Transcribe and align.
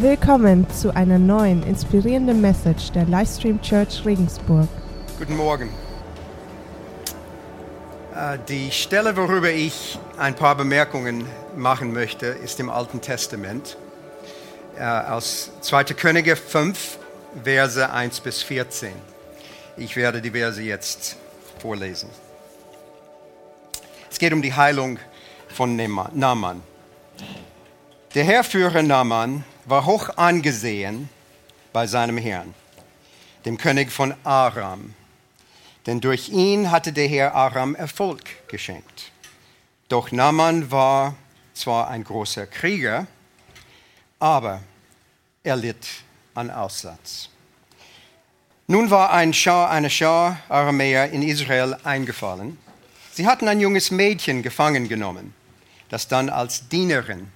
Willkommen 0.00 0.66
zu 0.70 0.96
einer 0.96 1.18
neuen 1.18 1.62
inspirierenden 1.62 2.40
Message 2.40 2.90
der 2.92 3.04
Livestream 3.04 3.60
Church 3.60 4.02
Regensburg. 4.06 4.66
Guten 5.18 5.36
Morgen. 5.36 5.68
Äh, 8.16 8.38
Die 8.48 8.70
Stelle, 8.70 9.14
worüber 9.14 9.50
ich 9.50 9.98
ein 10.16 10.34
paar 10.34 10.54
Bemerkungen 10.54 11.26
machen 11.54 11.92
möchte, 11.92 12.28
ist 12.28 12.58
im 12.60 12.70
Alten 12.70 13.02
Testament. 13.02 13.76
Äh, 14.78 14.84
Aus 14.84 15.50
2. 15.60 15.84
Könige 15.92 16.34
5, 16.34 16.96
Verse 17.44 17.92
1 17.92 18.20
bis 18.20 18.42
14. 18.42 18.94
Ich 19.76 19.96
werde 19.96 20.22
die 20.22 20.30
Verse 20.30 20.62
jetzt 20.62 21.16
vorlesen. 21.58 22.08
Es 24.10 24.18
geht 24.18 24.32
um 24.32 24.40
die 24.40 24.54
Heilung 24.54 24.98
von 25.54 25.76
Naaman. 26.14 26.62
Der 28.14 28.24
Heerführer 28.24 28.82
Naaman 28.82 29.44
war 29.70 29.86
hoch 29.86 30.10
angesehen 30.16 31.08
bei 31.72 31.86
seinem 31.86 32.18
Herrn, 32.18 32.54
dem 33.44 33.56
König 33.56 33.92
von 33.92 34.14
Aram. 34.24 34.94
Denn 35.86 36.00
durch 36.00 36.28
ihn 36.28 36.70
hatte 36.70 36.92
der 36.92 37.08
Herr 37.08 37.34
Aram 37.34 37.74
Erfolg 37.74 38.48
geschenkt. 38.48 39.12
Doch 39.88 40.12
Naaman 40.12 40.70
war 40.70 41.14
zwar 41.54 41.88
ein 41.88 42.04
großer 42.04 42.46
Krieger, 42.46 43.06
aber 44.18 44.60
er 45.42 45.56
litt 45.56 45.86
an 46.34 46.50
Aussatz. 46.50 47.28
Nun 48.66 48.90
war 48.90 49.12
ein 49.12 49.32
Schar, 49.32 49.70
eine 49.70 49.90
Schar 49.90 50.38
Aramäer 50.48 51.10
in 51.10 51.22
Israel 51.22 51.76
eingefallen. 51.82 52.58
Sie 53.12 53.26
hatten 53.26 53.48
ein 53.48 53.60
junges 53.60 53.90
Mädchen 53.90 54.42
gefangen 54.42 54.88
genommen, 54.88 55.34
das 55.88 56.08
dann 56.08 56.28
als 56.28 56.68
Dienerin 56.68 57.32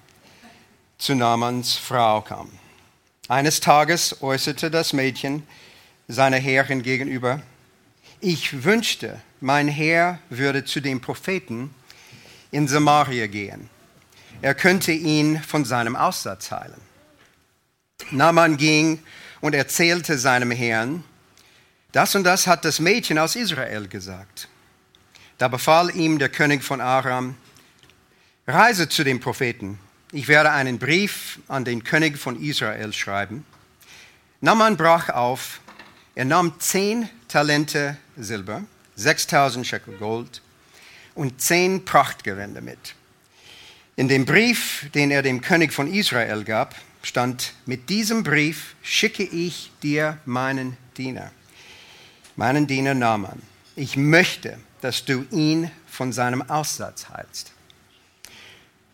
zu 1.04 1.14
Naamans 1.14 1.76
Frau 1.76 2.22
kam. 2.22 2.50
Eines 3.28 3.60
Tages 3.60 4.22
äußerte 4.22 4.70
das 4.70 4.94
Mädchen 4.94 5.46
seiner 6.08 6.38
Herrin 6.38 6.82
gegenüber, 6.82 7.42
ich 8.20 8.64
wünschte, 8.64 9.20
mein 9.42 9.68
Herr 9.68 10.18
würde 10.30 10.64
zu 10.64 10.80
dem 10.80 11.02
Propheten 11.02 11.74
in 12.52 12.68
Samaria 12.68 13.26
gehen. 13.26 13.68
Er 14.40 14.54
könnte 14.54 14.92
ihn 14.92 15.42
von 15.42 15.66
seinem 15.66 15.94
Aussatz 15.94 16.50
heilen. 16.50 16.80
Naaman 18.10 18.56
ging 18.56 18.98
und 19.42 19.54
erzählte 19.54 20.16
seinem 20.16 20.52
Herrn, 20.52 21.04
das 21.92 22.14
und 22.14 22.24
das 22.24 22.46
hat 22.46 22.64
das 22.64 22.80
Mädchen 22.80 23.18
aus 23.18 23.36
Israel 23.36 23.88
gesagt. 23.88 24.48
Da 25.36 25.48
befahl 25.48 25.94
ihm 25.94 26.18
der 26.18 26.30
König 26.30 26.64
von 26.64 26.80
Aram, 26.80 27.36
reise 28.46 28.88
zu 28.88 29.04
dem 29.04 29.20
Propheten. 29.20 29.78
Ich 30.14 30.28
werde 30.28 30.52
einen 30.52 30.78
Brief 30.78 31.40
an 31.48 31.64
den 31.64 31.82
König 31.82 32.18
von 32.18 32.40
Israel 32.40 32.92
schreiben. 32.92 33.44
Naaman 34.40 34.76
brach 34.76 35.08
auf. 35.08 35.58
Er 36.14 36.24
nahm 36.24 36.54
zehn 36.60 37.10
Talente 37.26 37.96
Silber, 38.16 38.62
6000 38.94 39.66
Shekel 39.66 39.96
Gold 39.96 40.40
und 41.16 41.40
zehn 41.40 41.84
Prachtgewänder 41.84 42.60
mit. 42.60 42.94
In 43.96 44.06
dem 44.06 44.24
Brief, 44.24 44.86
den 44.94 45.10
er 45.10 45.22
dem 45.22 45.40
König 45.40 45.72
von 45.72 45.92
Israel 45.92 46.44
gab, 46.44 46.76
stand, 47.02 47.52
mit 47.66 47.90
diesem 47.90 48.22
Brief 48.22 48.76
schicke 48.82 49.24
ich 49.24 49.72
dir 49.82 50.18
meinen 50.26 50.76
Diener, 50.96 51.32
meinen 52.36 52.68
Diener 52.68 52.94
Naaman. 52.94 53.42
Ich 53.74 53.96
möchte, 53.96 54.60
dass 54.80 55.04
du 55.04 55.26
ihn 55.32 55.72
von 55.88 56.12
seinem 56.12 56.48
Aussatz 56.48 57.08
heilst. 57.08 57.53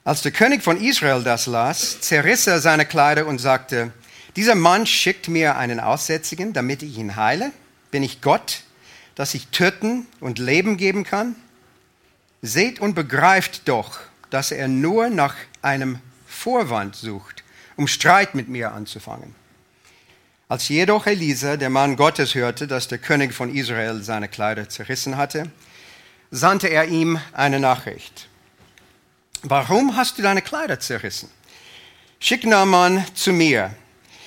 Als 0.03 0.23
der 0.23 0.33
König 0.33 0.63
von 0.63 0.81
Israel 0.81 1.23
das 1.23 1.47
las, 1.47 2.01
zerriss 2.01 2.47
er 2.47 2.61
seine 2.61 2.87
Kleider 2.87 3.27
und 3.27 3.39
sagte, 3.39 3.93
dieser 4.35 4.55
Mann 4.55 4.87
schickt 4.87 5.29
mir 5.29 5.57
einen 5.57 5.79
Aussätzigen, 5.79 6.55
damit 6.55 6.83
ich 6.83 6.97
ihn 6.97 7.17
heile. 7.17 7.53
Bin 7.91 8.03
ich 8.03 8.23
Gott, 8.23 8.63
dass 9.15 9.35
ich 9.35 9.49
töten 9.49 10.07
und 10.21 10.39
Leben 10.39 10.79
geben 10.79 11.05
kann? 11.05 11.37
Seht 12.41 12.81
und 12.81 12.95
begreift 12.95 13.69
doch, 13.69 14.01
dass 14.31 14.53
er 14.53 14.69
nur 14.69 15.11
nach 15.11 15.35
einem 15.61 15.99
Vorwand 16.27 16.97
sucht, 16.97 17.45
um 17.77 17.87
Streit 17.87 18.35
mit 18.35 18.49
mir 18.49 18.73
anzufangen. 18.73 19.35
Als 20.49 20.69
jedoch 20.69 21.07
Elisa, 21.07 21.59
der 21.59 21.69
Mann 21.71 21.97
Gottes, 21.97 22.35
hörte, 22.35 22.67
dass 22.67 22.89
der 22.89 22.99
König 22.99 23.35
von 23.35 23.55
Israel 23.55 24.03
seine 24.03 24.29
Kleider 24.29 24.69
zerrissen 24.69 25.19
hatte, 25.19 25.51
sandte 26.31 26.69
er 26.69 26.87
ihm 26.87 27.21
eine 27.33 27.61
Nachricht. 27.61 28.30
Warum 29.43 29.97
hast 29.97 30.19
du 30.19 30.23
deine 30.23 30.43
Kleider 30.43 30.81
zerrissen? 30.81 31.31
Schick 32.19 32.45
Naaman 32.45 33.05
zu 33.15 33.33
mir. 33.33 33.75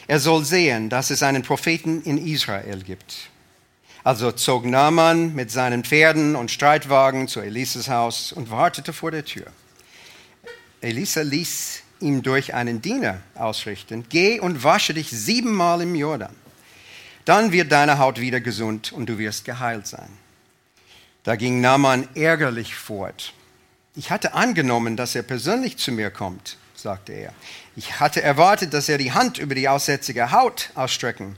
Er 0.07 0.19
soll 0.19 0.43
sehen, 0.43 0.89
dass 0.89 1.11
es 1.11 1.21
einen 1.21 1.43
Propheten 1.43 2.01
in 2.01 2.17
Israel 2.17 2.81
gibt. 2.81 3.29
Also 4.03 4.31
zog 4.31 4.65
Naaman 4.65 5.35
mit 5.35 5.51
seinen 5.51 5.83
Pferden 5.83 6.35
und 6.35 6.49
Streitwagen 6.49 7.27
zu 7.27 7.41
Elisas 7.41 7.89
Haus 7.89 8.33
und 8.33 8.49
wartete 8.49 8.91
vor 8.91 9.11
der 9.11 9.23
Tür. 9.23 9.45
Elisa 10.81 11.21
ließ 11.21 11.83
ihm 11.99 12.23
durch 12.23 12.53
einen 12.55 12.81
Diener 12.81 13.21
ausrichten, 13.35 14.05
geh 14.09 14.39
und 14.39 14.63
wasche 14.63 14.93
dich 14.93 15.09
siebenmal 15.09 15.81
im 15.81 15.95
Jordan. 15.95 16.35
Dann 17.23 17.51
wird 17.51 17.71
deine 17.71 17.99
Haut 17.99 18.19
wieder 18.19 18.41
gesund 18.41 18.91
und 18.91 19.07
du 19.07 19.19
wirst 19.19 19.45
geheilt 19.45 19.87
sein. 19.87 20.09
Da 21.23 21.37
ging 21.37 21.61
Naaman 21.61 22.09
ärgerlich 22.15 22.75
fort. 22.75 23.33
Ich 23.95 24.09
hatte 24.09 24.33
angenommen, 24.33 24.97
dass 24.97 25.13
er 25.13 25.21
persönlich 25.21 25.77
zu 25.77 25.91
mir 25.91 26.09
kommt, 26.09 26.57
sagte 26.75 27.13
er. 27.13 27.33
Ich 27.75 27.99
hatte 27.99 28.23
erwartet, 28.23 28.73
dass 28.73 28.89
er 28.89 28.97
die 28.97 29.11
Hand 29.11 29.37
über 29.37 29.53
die 29.53 29.69
aussätzige 29.69 30.31
Haut 30.31 30.71
ausstrecken, 30.73 31.35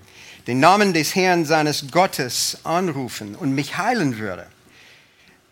den 0.47 0.61
Namen 0.61 0.93
des 0.93 1.15
Herrn 1.15 1.45
seines 1.45 1.91
Gottes 1.91 2.59
anrufen 2.63 3.35
und 3.35 3.51
mich 3.51 3.77
heilen 3.77 4.17
würde. 4.19 4.47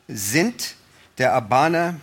Sind 0.08 0.76
der 1.18 1.34
Abana 1.34 2.00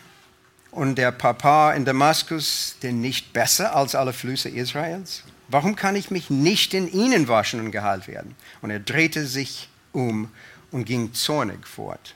und 0.70 0.96
der 0.96 1.12
Papa 1.12 1.72
in 1.72 1.86
Damaskus 1.86 2.76
denn 2.82 3.00
nicht 3.00 3.32
besser 3.32 3.74
als 3.74 3.94
alle 3.94 4.12
Flüsse 4.12 4.50
Israels? 4.50 5.22
Warum 5.48 5.76
kann 5.76 5.96
ich 5.96 6.10
mich 6.10 6.28
nicht 6.28 6.74
in 6.74 6.92
ihnen 6.92 7.26
waschen 7.26 7.60
und 7.60 7.70
geheilt 7.70 8.06
werden? 8.06 8.36
Und 8.60 8.70
er 8.70 8.80
drehte 8.80 9.26
sich 9.26 9.70
um 9.92 10.30
und 10.70 10.84
ging 10.84 11.14
zornig 11.14 11.66
fort. 11.66 12.14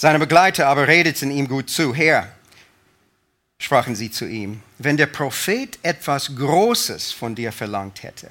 Seine 0.00 0.18
Begleiter 0.18 0.66
aber 0.68 0.88
redeten 0.88 1.30
ihm 1.30 1.46
gut 1.46 1.68
zu. 1.68 1.94
Herr, 1.94 2.32
sprachen 3.58 3.94
sie 3.94 4.10
zu 4.10 4.26
ihm, 4.26 4.62
wenn 4.78 4.96
der 4.96 5.04
Prophet 5.04 5.78
etwas 5.82 6.34
Großes 6.36 7.12
von 7.12 7.34
dir 7.34 7.52
verlangt 7.52 8.02
hätte, 8.02 8.30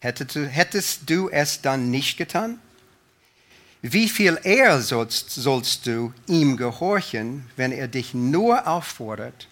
hättest 0.00 1.10
du, 1.10 1.28
es 1.28 1.60
dann 1.60 1.90
nicht 1.90 2.16
getan? 2.16 2.58
Wie 3.82 4.08
viel 4.08 4.40
eher 4.44 4.80
sollst, 4.80 5.28
sollst 5.28 5.86
du 5.86 6.14
ihm 6.26 6.56
gehorchen, 6.56 7.50
wenn 7.54 7.70
er 7.70 7.86
dich 7.86 8.14
nur 8.14 8.66
auffordert, 8.66 9.46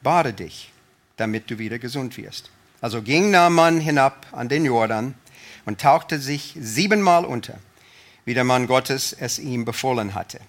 bade 0.00 0.32
dich, 0.32 0.72
damit 1.18 1.50
du 1.50 1.58
wieder 1.58 1.78
gesund 1.78 2.16
wirst. 2.16 2.48
Also 2.80 3.02
ging 3.02 3.30
Naaman 3.30 3.80
hinab 3.80 4.28
an 4.32 4.48
den 4.48 4.64
Jordan 4.64 5.12
und 5.66 5.78
tauchte 5.78 6.18
sich 6.18 6.56
siebenmal 6.58 7.26
unter, 7.26 7.58
wie 8.24 8.32
der 8.32 8.44
Mann 8.44 8.66
Gottes 8.66 9.12
es 9.12 9.38
ihm 9.38 9.66
befohlen 9.66 10.14
hatte. 10.14 10.40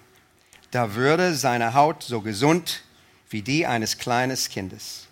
Da 0.70 0.94
würde 0.94 1.34
seine 1.34 1.74
Haut 1.74 2.02
so 2.02 2.20
gesund 2.20 2.82
wie 3.30 3.42
die 3.42 3.66
eines 3.66 3.98
kleinen 3.98 4.36
Kindes 4.36 5.06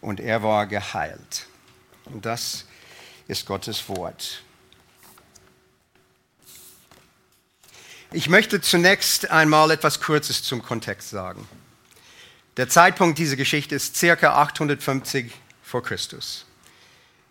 und 0.00 0.20
er 0.20 0.42
war 0.42 0.66
geheilt. 0.66 1.46
Und 2.04 2.26
das 2.26 2.64
ist 3.26 3.46
Gottes 3.46 3.88
Wort. 3.88 4.42
Ich 8.12 8.28
möchte 8.28 8.60
zunächst 8.60 9.30
einmal 9.30 9.70
etwas 9.70 10.00
Kurzes 10.00 10.42
zum 10.42 10.62
Kontext 10.62 11.10
sagen. 11.10 11.46
Der 12.56 12.68
Zeitpunkt 12.68 13.18
dieser 13.18 13.36
Geschichte 13.36 13.74
ist 13.74 13.96
circa 13.96 14.34
850 14.34 15.30
vor 15.62 15.82
Christus. 15.82 16.46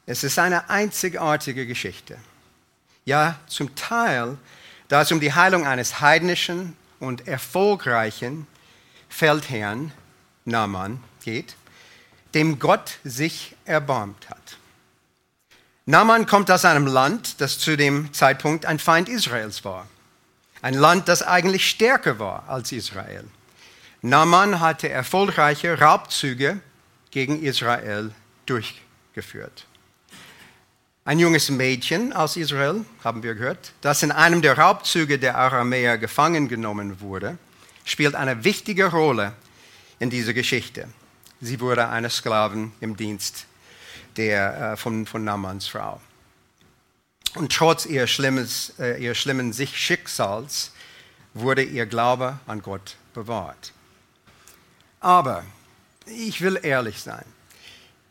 Es 0.06 0.23
ist 0.23 0.38
eine 0.38 0.69
einzigartige 0.69 1.65
Geschichte. 1.65 2.18
Ja, 3.06 3.39
zum 3.47 3.75
Teil, 3.75 4.38
da 4.88 5.01
es 5.01 5.12
um 5.12 5.19
die 5.19 5.33
Heilung 5.33 5.65
eines 5.65 6.00
heidnischen 6.00 6.77
und 6.99 7.27
erfolgreichen 7.27 8.47
Feldherrn 9.09 9.91
Naaman 10.45 11.03
geht, 11.23 11.55
dem 12.33 12.59
Gott 12.59 12.99
sich 13.03 13.55
erbarmt 13.65 14.29
hat. 14.29 14.57
Naaman 15.85 16.25
kommt 16.25 16.51
aus 16.51 16.65
einem 16.65 16.88
Land, 16.88 17.39
das 17.39 17.59
zu 17.59 17.77
dem 17.77 18.11
Zeitpunkt 18.13 18.65
ein 18.65 18.79
Feind 18.79 19.07
Israels 19.07 19.63
war. 19.63 19.88
Ein 20.61 20.73
Land, 20.73 21.07
das 21.07 21.21
eigentlich 21.21 21.69
stärker 21.69 22.19
war 22.19 22.49
als 22.49 22.71
Israel. 22.71 23.23
Naaman 24.01 24.59
hatte 24.59 24.89
erfolgreiche 24.89 25.79
Raubzüge 25.79 26.59
gegen 27.11 27.41
Israel 27.41 28.11
durchgeführt. 28.45 29.65
Ein 31.07 31.19
junges 31.19 31.50
Mädchen 31.50 32.12
aus 32.12 32.36
Israel, 32.36 32.83
haben 33.01 33.24
wir 33.24 33.33
gehört, 33.33 33.71
das 33.80 34.04
in 34.04 34.12
einem 34.12 34.42
der 34.42 34.57
Raubzüge 34.57 35.18
der 35.18 35.38
Aramäer 35.38 35.98
gefangen 35.98 36.50
genommen 36.50 37.00
wurde, 37.00 37.38
spielt 37.86 38.13
eine 38.13 38.44
wichtige 38.44 38.88
Rolle 38.88 39.31
in 40.00 40.09
dieser 40.09 40.33
Geschichte. 40.33 40.89
Sie 41.39 41.62
wurde 41.62 41.88
eine 41.88 42.09
Sklavin 42.09 42.74
im 42.81 42.98
Dienst 42.98 43.45
der, 44.18 44.74
äh, 44.74 44.75
von, 44.75 45.06
von 45.06 45.24
Namans 45.24 45.68
Frau. 45.68 46.01
Und 47.36 47.54
trotz 47.54 47.86
ihr, 47.86 48.06
schlimmes, 48.06 48.74
äh, 48.77 49.01
ihr 49.01 49.15
schlimmen 49.15 49.54
Schicksals 49.54 50.74
wurde 51.33 51.63
ihr 51.63 51.86
Glaube 51.86 52.38
an 52.48 52.62
Gott 52.62 52.98
bewahrt. 53.13 53.71
Aber 55.00 55.45
ich 56.06 56.42
will 56.42 56.59
ehrlich 56.62 57.00
sein. 57.00 57.37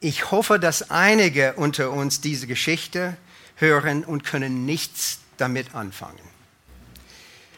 Ich 0.01 0.31
hoffe, 0.31 0.59
dass 0.59 0.91
einige 0.91 1.55
unter 1.55 1.91
uns 1.91 2.21
diese 2.21 2.47
Geschichte 2.47 3.17
hören 3.57 4.05
und 4.05 4.25
können 4.25 4.67
nichts 4.67 5.21
damit 5.39 5.75
anfangen. 5.75 6.21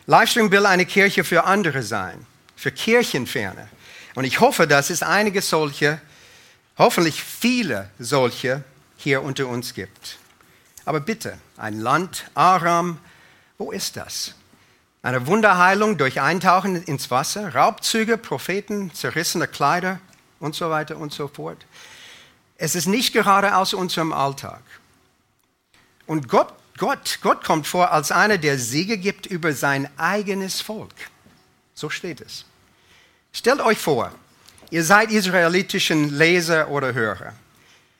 Livestream 0.06 0.50
will 0.50 0.64
eine 0.64 0.86
Kirche 0.86 1.24
für 1.24 1.44
andere 1.44 1.82
sein, 1.82 2.26
für 2.56 2.72
Kirchenferne. 2.72 3.68
Und 4.14 4.24
ich 4.24 4.40
hoffe, 4.40 4.66
dass 4.66 4.90
es 4.90 5.02
einige 5.02 5.42
solche, 5.42 6.00
hoffentlich 6.78 7.22
viele 7.22 7.90
solche 7.98 8.62
hier 8.96 9.22
unter 9.22 9.46
uns 9.48 9.74
gibt. 9.74 10.18
Aber 10.84 11.00
bitte, 11.00 11.38
ein 11.56 11.78
Land, 11.80 12.30
Aram, 12.34 12.98
wo 13.58 13.70
ist 13.72 13.96
das? 13.96 14.34
Eine 15.02 15.26
Wunderheilung 15.26 15.98
durch 15.98 16.20
Eintauchen 16.20 16.82
ins 16.84 17.10
Wasser, 17.10 17.54
Raubzüge, 17.54 18.16
Propheten, 18.16 18.92
zerrissene 18.94 19.46
Kleider 19.46 20.00
und 20.40 20.54
so 20.54 20.70
weiter 20.70 20.96
und 20.96 21.12
so 21.12 21.28
fort. 21.28 21.66
Es 22.58 22.74
ist 22.74 22.86
nicht 22.86 23.12
gerade 23.12 23.56
aus 23.56 23.72
unserem 23.72 24.12
Alltag. 24.12 24.62
Und 26.06 26.28
Gott, 26.28 26.52
Gott, 26.76 27.20
Gott 27.22 27.44
kommt 27.44 27.66
vor 27.66 27.92
als 27.92 28.10
einer, 28.12 28.36
der 28.36 28.58
Siege 28.58 28.98
gibt 28.98 29.26
über 29.26 29.52
sein 29.52 29.88
eigenes 29.96 30.60
Volk. 30.60 30.94
So 31.74 31.88
steht 31.88 32.20
es. 32.20 32.44
Stellt 33.32 33.60
euch 33.60 33.78
vor, 33.78 34.10
ihr 34.70 34.82
seid 34.82 35.12
israelitischen 35.12 36.10
Leser 36.10 36.68
oder 36.68 36.94
Hörer. 36.94 37.32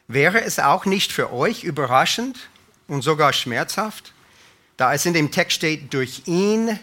Wäre 0.08 0.42
es 0.42 0.58
auch 0.58 0.84
nicht 0.86 1.12
für 1.12 1.32
euch 1.32 1.62
überraschend 1.62 2.48
und 2.88 3.02
sogar 3.02 3.32
schmerzhaft, 3.32 4.12
da 4.76 4.92
es 4.92 5.06
in 5.06 5.12
dem 5.12 5.30
Text 5.30 5.56
steht, 5.56 5.94
durch 5.94 6.22
ihn, 6.26 6.78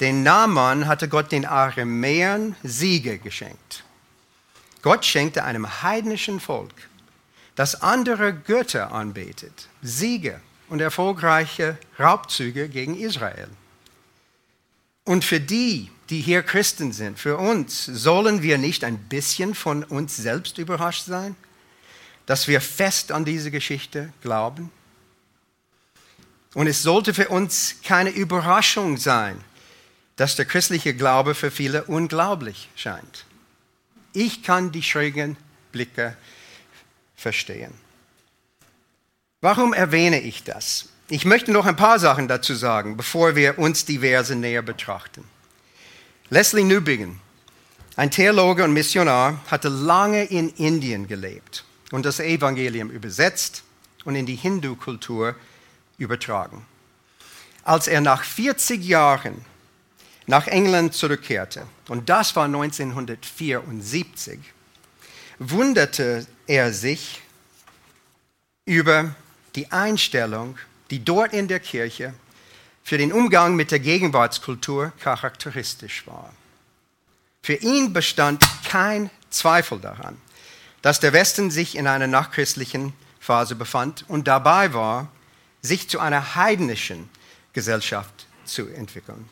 den 0.00 0.24
Naaman, 0.24 0.88
hatte 0.88 1.08
Gott 1.08 1.30
den 1.30 1.46
Aramäern 1.46 2.56
Siege 2.62 3.18
geschenkt. 3.18 3.84
Gott 4.82 5.04
schenkte 5.04 5.44
einem 5.44 5.82
heidnischen 5.82 6.40
Volk, 6.40 6.72
das 7.56 7.82
andere 7.82 8.32
Götter 8.32 8.92
anbetet, 8.92 9.68
Siege 9.82 10.40
und 10.68 10.80
erfolgreiche 10.80 11.78
Raubzüge 11.98 12.68
gegen 12.68 12.96
Israel. 12.96 13.48
Und 15.04 15.24
für 15.24 15.40
die, 15.40 15.90
die 16.10 16.20
hier 16.20 16.42
Christen 16.42 16.92
sind, 16.92 17.18
für 17.18 17.38
uns, 17.38 17.84
sollen 17.84 18.42
wir 18.42 18.58
nicht 18.58 18.84
ein 18.84 18.98
bisschen 18.98 19.54
von 19.54 19.84
uns 19.84 20.16
selbst 20.16 20.58
überrascht 20.58 21.06
sein, 21.06 21.34
dass 22.26 22.46
wir 22.46 22.60
fest 22.60 23.10
an 23.10 23.24
diese 23.24 23.50
Geschichte 23.50 24.12
glauben? 24.20 24.70
Und 26.54 26.66
es 26.66 26.82
sollte 26.82 27.14
für 27.14 27.28
uns 27.28 27.76
keine 27.84 28.10
Überraschung 28.10 28.96
sein, 28.96 29.42
dass 30.16 30.36
der 30.36 30.44
christliche 30.44 30.94
Glaube 30.94 31.34
für 31.34 31.50
viele 31.50 31.84
unglaublich 31.84 32.68
scheint. 32.74 33.24
Ich 34.12 34.42
kann 34.42 34.72
die 34.72 34.82
schrägen 34.82 35.36
Blicke 35.72 36.16
verstehen. 37.16 37.72
Warum 39.40 39.72
erwähne 39.72 40.20
ich 40.20 40.44
das? 40.44 40.88
Ich 41.08 41.24
möchte 41.24 41.52
noch 41.52 41.66
ein 41.66 41.76
paar 41.76 41.98
Sachen 41.98 42.26
dazu 42.28 42.54
sagen, 42.54 42.96
bevor 42.96 43.36
wir 43.36 43.58
uns 43.58 43.84
die 43.84 44.00
Verse 44.00 44.34
näher 44.34 44.62
betrachten. 44.62 45.24
Leslie 46.30 46.64
Newbigin, 46.64 47.20
ein 47.94 48.10
Theologe 48.10 48.64
und 48.64 48.72
Missionar, 48.72 49.40
hatte 49.48 49.68
lange 49.68 50.24
in 50.24 50.48
Indien 50.50 51.06
gelebt 51.06 51.64
und 51.92 52.04
das 52.04 52.18
Evangelium 52.18 52.90
übersetzt 52.90 53.62
und 54.04 54.16
in 54.16 54.26
die 54.26 54.34
Hindu-Kultur 54.34 55.36
übertragen. 55.96 56.66
Als 57.62 57.86
er 57.86 58.00
nach 58.00 58.24
40 58.24 58.84
Jahren 58.84 59.44
nach 60.26 60.48
England 60.48 60.94
zurückkehrte, 60.94 61.66
und 61.88 62.08
das 62.08 62.34
war 62.34 62.46
1974, 62.46 64.40
wunderte 65.38 66.26
er 66.46 66.72
sich 66.72 67.20
über 68.64 69.14
die 69.54 69.70
Einstellung 69.72 70.58
die 70.90 71.04
dort 71.04 71.32
in 71.32 71.48
der 71.48 71.60
Kirche 71.60 72.14
für 72.84 72.98
den 72.98 73.12
Umgang 73.12 73.56
mit 73.56 73.70
der 73.70 73.80
Gegenwartskultur 73.80 74.92
charakteristisch 75.00 76.06
war. 76.06 76.32
Für 77.42 77.54
ihn 77.54 77.92
bestand 77.92 78.44
kein 78.68 79.10
Zweifel 79.30 79.80
daran, 79.80 80.16
dass 80.82 81.00
der 81.00 81.12
Westen 81.12 81.50
sich 81.50 81.76
in 81.76 81.86
einer 81.86 82.06
nachchristlichen 82.06 82.92
Phase 83.18 83.56
befand 83.56 84.04
und 84.08 84.28
dabei 84.28 84.72
war, 84.72 85.08
sich 85.62 85.88
zu 85.88 85.98
einer 85.98 86.36
heidnischen 86.36 87.08
Gesellschaft 87.52 88.26
zu 88.44 88.68
entwickeln. 88.68 89.28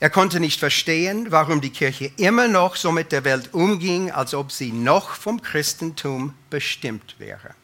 Er 0.00 0.08
konnte 0.08 0.40
nicht 0.40 0.58
verstehen, 0.58 1.30
warum 1.30 1.60
die 1.60 1.70
Kirche 1.70 2.10
immer 2.16 2.48
noch 2.48 2.76
so 2.76 2.90
mit 2.90 3.12
der 3.12 3.24
Welt 3.24 3.52
umging, 3.52 4.10
als 4.10 4.32
ob 4.32 4.50
sie 4.50 4.72
noch 4.72 5.10
vom 5.10 5.42
Christentum 5.42 6.32
bestimmt 6.48 7.16
wäre. 7.18 7.54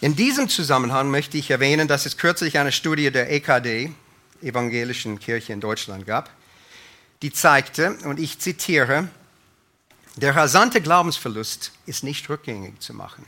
In 0.00 0.16
diesem 0.16 0.48
Zusammenhang 0.48 1.12
möchte 1.12 1.38
ich 1.38 1.52
erwähnen, 1.52 1.86
dass 1.86 2.04
es 2.04 2.16
kürzlich 2.16 2.58
eine 2.58 2.72
Studie 2.72 3.12
der 3.12 3.30
EKD, 3.30 3.92
Evangelischen 4.42 5.20
Kirche 5.20 5.52
in 5.52 5.60
Deutschland, 5.60 6.04
gab, 6.04 6.30
die 7.22 7.32
zeigte, 7.32 7.92
und 8.04 8.18
ich 8.18 8.40
zitiere, 8.40 9.06
der 10.16 10.36
rasante 10.36 10.80
Glaubensverlust 10.80 11.72
ist 11.86 12.04
nicht 12.04 12.28
rückgängig 12.28 12.80
zu 12.80 12.92
machen. 12.92 13.24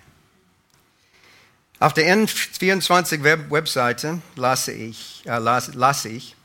Auf 1.78 1.94
der 1.94 2.14
N24-Webseite 2.14 4.20
lasse 4.34 4.72
ich, 4.72 5.22
äh, 5.26 5.38
las, 5.38 5.74
lasse 5.74 6.08
ich, 6.08 6.35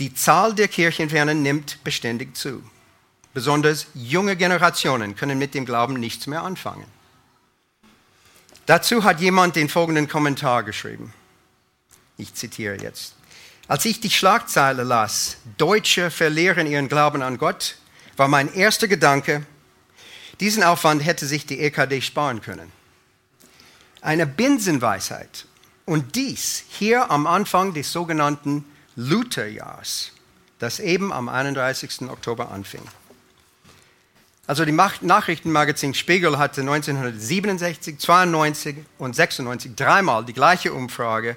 die 0.00 0.14
Zahl 0.14 0.54
der 0.54 0.66
Kirchenfernen 0.66 1.42
nimmt 1.42 1.84
beständig 1.84 2.36
zu. 2.36 2.62
Besonders 3.34 3.86
junge 3.94 4.34
Generationen 4.34 5.14
können 5.14 5.38
mit 5.38 5.54
dem 5.54 5.66
Glauben 5.66 5.94
nichts 6.00 6.26
mehr 6.26 6.42
anfangen. 6.42 6.86
Dazu 8.66 9.04
hat 9.04 9.20
jemand 9.20 9.56
den 9.56 9.68
folgenden 9.68 10.08
Kommentar 10.08 10.62
geschrieben. 10.62 11.12
Ich 12.16 12.34
zitiere 12.34 12.80
jetzt. 12.80 13.14
Als 13.68 13.84
ich 13.84 14.00
die 14.00 14.10
Schlagzeile 14.10 14.82
las, 14.82 15.36
Deutsche 15.58 16.10
verlieren 16.10 16.66
ihren 16.66 16.88
Glauben 16.88 17.22
an 17.22 17.38
Gott, 17.38 17.76
war 18.16 18.26
mein 18.26 18.52
erster 18.52 18.88
Gedanke, 18.88 19.46
diesen 20.40 20.62
Aufwand 20.62 21.04
hätte 21.04 21.26
sich 21.26 21.46
die 21.46 21.60
EKD 21.60 22.00
sparen 22.00 22.40
können. 22.40 22.72
Eine 24.00 24.26
Binsenweisheit. 24.26 25.46
Und 25.84 26.16
dies 26.16 26.64
hier 26.70 27.10
am 27.10 27.26
Anfang 27.26 27.74
des 27.74 27.92
sogenannten 27.92 28.64
Lutherjahrs, 29.00 30.12
das 30.58 30.78
eben 30.78 31.10
am 31.10 31.30
31. 31.30 32.02
Oktober 32.10 32.50
anfing. 32.50 32.82
Also 34.46 34.66
die 34.66 34.72
Nachrichtenmagazin 34.72 35.94
Spiegel 35.94 36.36
hatte 36.36 36.60
1967, 36.60 37.98
92 37.98 38.76
und 38.98 39.16
96 39.16 39.74
dreimal 39.74 40.24
die 40.24 40.34
gleiche 40.34 40.74
Umfrage 40.74 41.36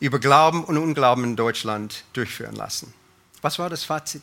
über 0.00 0.18
Glauben 0.18 0.64
und 0.64 0.78
Unglauben 0.78 1.24
in 1.24 1.36
Deutschland 1.36 2.04
durchführen 2.14 2.56
lassen. 2.56 2.94
Was 3.42 3.58
war 3.58 3.68
das 3.68 3.84
Fazit? 3.84 4.22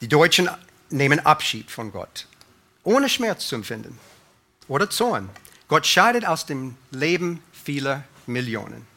Die 0.00 0.08
Deutschen 0.08 0.48
nehmen 0.88 1.20
Abschied 1.20 1.70
von 1.70 1.92
Gott, 1.92 2.26
ohne 2.82 3.10
Schmerz 3.10 3.46
zu 3.46 3.56
empfinden 3.56 3.98
oder 4.68 4.88
Zorn. 4.88 5.28
Gott 5.68 5.86
scheidet 5.86 6.24
aus 6.24 6.46
dem 6.46 6.76
Leben 6.90 7.42
vieler 7.52 8.04
Millionen. 8.26 8.93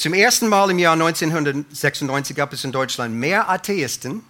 Zum 0.00 0.14
ersten 0.14 0.48
Mal 0.48 0.70
im 0.70 0.78
Jahr 0.78 0.94
1996 0.94 2.34
gab 2.34 2.52
es 2.52 2.64
in 2.64 2.72
Deutschland 2.72 3.14
mehr 3.14 3.48
Atheisten 3.50 4.22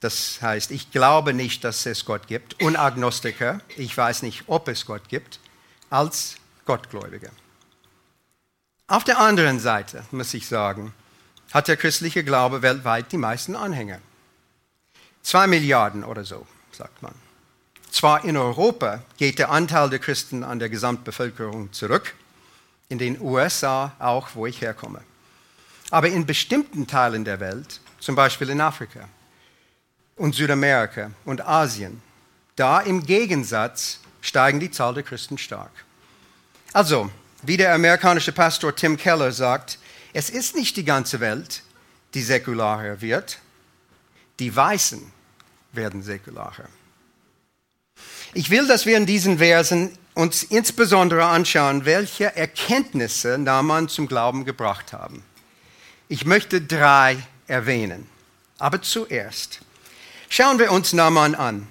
das 0.00 0.40
heißt, 0.42 0.70
ich 0.70 0.90
glaube 0.90 1.32
nicht, 1.32 1.64
dass 1.64 1.86
es 1.86 2.04
Gott 2.04 2.26
gibt. 2.26 2.62
Und 2.62 2.76
Agnostiker, 2.76 3.60
ich 3.76 3.96
weiß 3.96 4.22
nicht, 4.22 4.44
ob 4.46 4.68
es 4.68 4.86
Gott 4.86 5.08
gibt, 5.08 5.40
als 5.90 6.36
Gottgläubige. 6.64 7.30
Auf 8.88 9.04
der 9.04 9.18
anderen 9.18 9.58
Seite, 9.58 10.04
muss 10.10 10.34
ich 10.34 10.46
sagen, 10.46 10.94
hat 11.52 11.68
der 11.68 11.76
christliche 11.76 12.24
Glaube 12.24 12.62
weltweit 12.62 13.10
die 13.10 13.16
meisten 13.16 13.56
Anhänger. 13.56 14.00
Zwei 15.22 15.46
Milliarden 15.46 16.04
oder 16.04 16.24
so, 16.24 16.46
sagt 16.70 17.02
man. 17.02 17.14
Zwar 17.90 18.24
in 18.24 18.36
Europa 18.36 19.02
geht 19.16 19.38
der 19.38 19.50
Anteil 19.50 19.88
der 19.90 19.98
Christen 19.98 20.44
an 20.44 20.58
der 20.58 20.68
Gesamtbevölkerung 20.68 21.72
zurück, 21.72 22.14
in 22.88 22.98
den 22.98 23.20
USA 23.20 23.92
auch, 23.98 24.28
wo 24.34 24.46
ich 24.46 24.60
herkomme. 24.60 25.00
Aber 25.90 26.08
in 26.08 26.26
bestimmten 26.26 26.86
Teilen 26.86 27.24
der 27.24 27.40
Welt, 27.40 27.80
zum 28.00 28.14
Beispiel 28.14 28.50
in 28.50 28.60
Afrika, 28.60 29.08
und 30.16 30.34
Südamerika 30.34 31.10
und 31.24 31.46
Asien. 31.46 32.02
Da 32.56 32.80
im 32.80 33.04
Gegensatz 33.04 34.00
steigen 34.20 34.60
die 34.60 34.70
Zahl 34.70 34.94
der 34.94 35.02
Christen 35.02 35.38
stark. 35.38 35.70
Also, 36.72 37.10
wie 37.42 37.56
der 37.56 37.74
amerikanische 37.74 38.32
Pastor 38.32 38.74
Tim 38.74 38.96
Keller 38.96 39.30
sagt, 39.30 39.78
es 40.12 40.30
ist 40.30 40.56
nicht 40.56 40.76
die 40.76 40.84
ganze 40.84 41.20
Welt, 41.20 41.62
die 42.14 42.22
säkularer 42.22 43.00
wird, 43.00 43.38
die 44.38 44.54
Weißen 44.54 45.12
werden 45.72 46.02
säkularer. 46.02 46.68
Ich 48.36 48.50
will, 48.50 48.66
dass 48.66 48.84
wir 48.84 48.98
in 48.98 49.06
diesen 49.06 49.38
Versen 49.38 49.96
uns 50.12 50.42
insbesondere 50.42 51.24
anschauen, 51.24 51.86
welche 51.86 52.36
Erkenntnisse 52.36 53.38
Naaman 53.38 53.88
zum 53.88 54.08
Glauben 54.08 54.44
gebracht 54.44 54.92
haben. 54.92 55.24
Ich 56.08 56.26
möchte 56.26 56.60
drei 56.60 57.16
erwähnen. 57.46 58.06
Aber 58.58 58.82
zuerst 58.82 59.60
schauen 60.28 60.58
wir 60.58 60.70
uns 60.70 60.92
Naaman 60.92 61.34
an. 61.34 61.66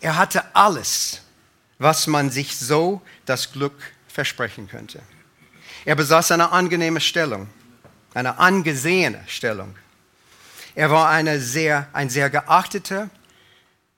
Er 0.00 0.16
hatte 0.16 0.56
alles, 0.56 1.20
was 1.78 2.06
man 2.06 2.30
sich 2.30 2.56
so 2.56 3.02
das 3.26 3.52
Glück 3.52 3.76
versprechen 4.08 4.68
könnte. 4.68 5.02
Er 5.84 5.96
besaß 5.96 6.30
eine 6.30 6.50
angenehme 6.50 7.02
Stellung, 7.02 7.46
eine 8.14 8.38
angesehene 8.38 9.22
Stellung. 9.26 9.76
Er 10.74 10.90
war 10.90 11.10
eine 11.10 11.40
sehr, 11.40 11.88
ein 11.92 12.08
sehr 12.08 12.30
geachteter 12.30 13.10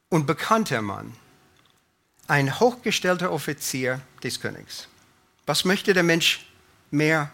und 0.08 0.26
bekannter 0.26 0.82
Mann, 0.82 1.14
ein 2.28 2.58
hochgestellter 2.58 3.30
Offizier 3.30 4.00
des 4.22 4.40
Königs. 4.40 4.88
Was 5.46 5.64
möchte 5.64 5.94
der 5.94 6.02
Mensch 6.02 6.46
mehr, 6.90 7.30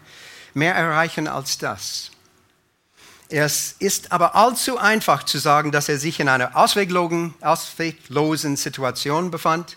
mehr 0.53 0.75
erreichen 0.75 1.27
als 1.27 1.57
das? 1.57 2.11
Es 3.29 3.75
ist 3.79 4.11
aber 4.11 4.35
allzu 4.35 4.77
einfach 4.77 5.23
zu 5.23 5.39
sagen, 5.39 5.71
dass 5.71 5.89
er 5.89 5.97
sich 5.97 6.19
in 6.19 6.29
einer 6.29 6.55
ausweglosen, 6.55 7.33
ausweglosen 7.41 8.57
Situation 8.57 9.31
befand, 9.31 9.75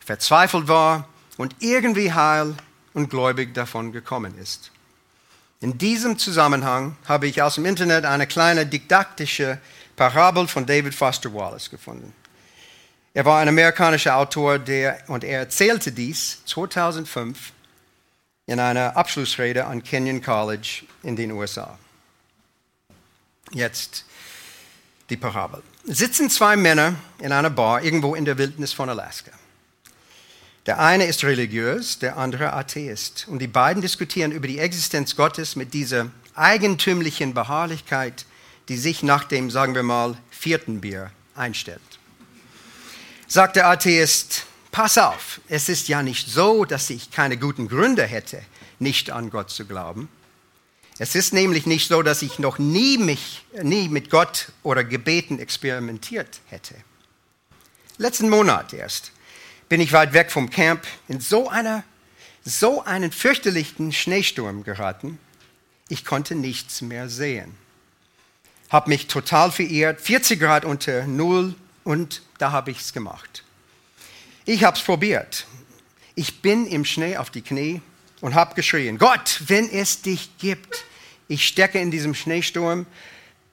verzweifelt 0.00 0.68
war 0.68 1.08
und 1.38 1.56
irgendwie 1.60 2.12
heil 2.12 2.54
und 2.92 3.08
gläubig 3.08 3.54
davon 3.54 3.92
gekommen 3.92 4.36
ist. 4.36 4.70
In 5.60 5.78
diesem 5.78 6.18
Zusammenhang 6.18 6.96
habe 7.06 7.26
ich 7.26 7.40
aus 7.42 7.54
dem 7.54 7.64
Internet 7.64 8.04
eine 8.04 8.26
kleine 8.26 8.66
didaktische 8.66 9.58
Parabel 9.96 10.46
von 10.46 10.66
David 10.66 10.94
Foster 10.94 11.32
Wallace 11.32 11.70
gefunden. 11.70 12.12
Er 13.14 13.24
war 13.24 13.40
ein 13.40 13.48
amerikanischer 13.48 14.16
Autor 14.16 14.58
der, 14.58 14.98
und 15.08 15.24
er 15.24 15.40
erzählte 15.40 15.92
dies 15.92 16.44
2005 16.46 17.52
in 18.46 18.60
einer 18.60 18.96
Abschlussrede 18.96 19.66
an 19.66 19.82
Kenyon 19.82 20.22
College 20.22 20.84
in 21.02 21.16
den 21.16 21.32
USA. 21.32 21.78
Jetzt 23.52 24.04
die 25.10 25.16
Parabel. 25.16 25.62
Sitzen 25.84 26.28
zwei 26.28 26.56
Männer 26.56 26.94
in 27.18 27.32
einer 27.32 27.50
Bar 27.50 27.82
irgendwo 27.82 28.14
in 28.14 28.24
der 28.24 28.36
Wildnis 28.36 28.72
von 28.72 28.88
Alaska. 28.88 29.32
Der 30.66 30.80
eine 30.80 31.06
ist 31.06 31.24
religiös, 31.24 31.98
der 31.98 32.18
andere 32.18 32.52
Atheist. 32.52 33.26
Und 33.28 33.38
die 33.38 33.46
beiden 33.46 33.80
diskutieren 33.80 34.32
über 34.32 34.46
die 34.46 34.58
Existenz 34.58 35.16
Gottes 35.16 35.56
mit 35.56 35.72
dieser 35.72 36.10
eigentümlichen 36.34 37.32
Beharrlichkeit, 37.32 38.26
die 38.68 38.76
sich 38.76 39.02
nach 39.02 39.24
dem, 39.24 39.50
sagen 39.50 39.74
wir 39.74 39.82
mal, 39.82 40.18
vierten 40.30 40.82
Bier 40.82 41.10
einstellt. 41.34 41.80
Sagt 43.30 43.56
der 43.56 43.66
Atheist, 43.66 44.46
pass 44.72 44.96
auf, 44.96 45.42
es 45.48 45.68
ist 45.68 45.88
ja 45.88 46.02
nicht 46.02 46.30
so, 46.30 46.64
dass 46.64 46.88
ich 46.88 47.10
keine 47.10 47.36
guten 47.36 47.68
Gründe 47.68 48.04
hätte, 48.04 48.40
nicht 48.78 49.10
an 49.10 49.28
Gott 49.28 49.50
zu 49.50 49.66
glauben. 49.66 50.08
Es 50.98 51.14
ist 51.14 51.34
nämlich 51.34 51.66
nicht 51.66 51.88
so, 51.88 52.00
dass 52.00 52.22
ich 52.22 52.38
noch 52.38 52.58
nie, 52.58 52.96
mich, 52.96 53.44
nie 53.62 53.90
mit 53.90 54.08
Gott 54.08 54.50
oder 54.62 54.82
Gebeten 54.82 55.38
experimentiert 55.40 56.40
hätte. 56.46 56.74
Letzten 57.98 58.30
Monat 58.30 58.72
erst 58.72 59.12
bin 59.68 59.82
ich 59.82 59.92
weit 59.92 60.14
weg 60.14 60.30
vom 60.30 60.48
Camp 60.48 60.86
in 61.06 61.20
so, 61.20 61.50
einer, 61.50 61.84
so 62.46 62.82
einen 62.82 63.12
fürchterlichen 63.12 63.92
Schneesturm 63.92 64.64
geraten, 64.64 65.18
ich 65.90 66.06
konnte 66.06 66.34
nichts 66.34 66.80
mehr 66.80 67.10
sehen. 67.10 67.54
Hab 68.70 68.88
mich 68.88 69.06
total 69.06 69.52
verirrt, 69.52 70.00
40 70.00 70.40
Grad 70.40 70.64
unter 70.64 71.06
Null 71.06 71.54
und 71.88 72.20
da 72.36 72.52
habe 72.52 72.70
ich 72.70 72.80
es 72.80 72.92
gemacht. 72.92 73.44
Ich 74.44 74.62
habe 74.62 74.76
es 74.76 74.82
probiert. 74.82 75.46
Ich 76.16 76.42
bin 76.42 76.66
im 76.66 76.84
Schnee 76.84 77.16
auf 77.16 77.30
die 77.30 77.40
Knie 77.40 77.80
und 78.20 78.34
habe 78.34 78.54
geschrien, 78.54 78.98
Gott, 78.98 79.40
wenn 79.46 79.70
es 79.70 80.02
dich 80.02 80.36
gibt, 80.36 80.84
ich 81.28 81.48
stecke 81.48 81.80
in 81.80 81.90
diesem 81.90 82.14
Schneesturm, 82.14 82.84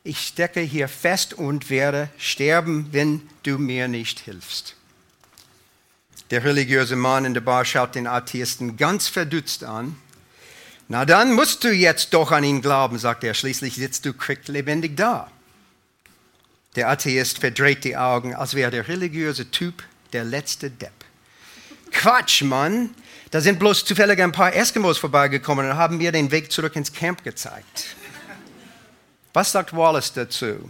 ich 0.03 0.19
stecke 0.19 0.59
hier 0.59 0.89
fest 0.89 1.33
und 1.33 1.69
werde 1.69 2.09
sterben, 2.17 2.89
wenn 2.91 3.21
du 3.43 3.57
mir 3.57 3.87
nicht 3.87 4.19
hilfst. 4.19 4.75
Der 6.29 6.43
religiöse 6.43 6.97
Mann 6.97 7.23
in 7.23 7.33
der 7.33 7.41
Bar 7.41 7.63
schaut 7.63 7.95
den 7.95 8.05
Atheisten 8.05 8.75
ganz 8.75 9.07
verdutzt 9.07 9.63
an. 9.63 9.95
Na 10.89 11.05
dann 11.05 11.35
musst 11.35 11.63
du 11.63 11.71
jetzt 11.71 12.13
doch 12.13 12.33
an 12.33 12.43
ihn 12.43 12.61
glauben, 12.61 12.99
sagt 12.99 13.23
er. 13.23 13.33
Schließlich 13.33 13.75
sitzt 13.75 14.05
du 14.05 14.11
quicklebendig 14.11 14.97
da. 14.97 15.31
Der 16.75 16.89
Atheist 16.89 17.39
verdreht 17.39 17.83
die 17.83 17.95
Augen, 17.95 18.35
als 18.35 18.53
wäre 18.53 18.71
der 18.71 18.87
religiöse 18.87 19.49
Typ 19.49 19.83
der 20.13 20.25
letzte 20.25 20.69
Depp. 20.69 20.93
Quatsch, 21.91 22.41
Mann. 22.41 22.93
Da 23.31 23.41
sind 23.41 23.59
bloß 23.59 23.85
zufällig 23.85 24.21
ein 24.21 24.31
paar 24.31 24.53
Eskimos 24.55 24.97
vorbeigekommen 24.97 25.69
und 25.69 25.75
haben 25.75 25.97
mir 25.97 26.11
den 26.11 26.31
Weg 26.31 26.51
zurück 26.51 26.75
ins 26.75 26.93
Camp 26.93 27.23
gezeigt. 27.23 27.95
Was 29.33 29.51
sagt 29.51 29.75
Wallace 29.75 30.13
dazu? 30.13 30.69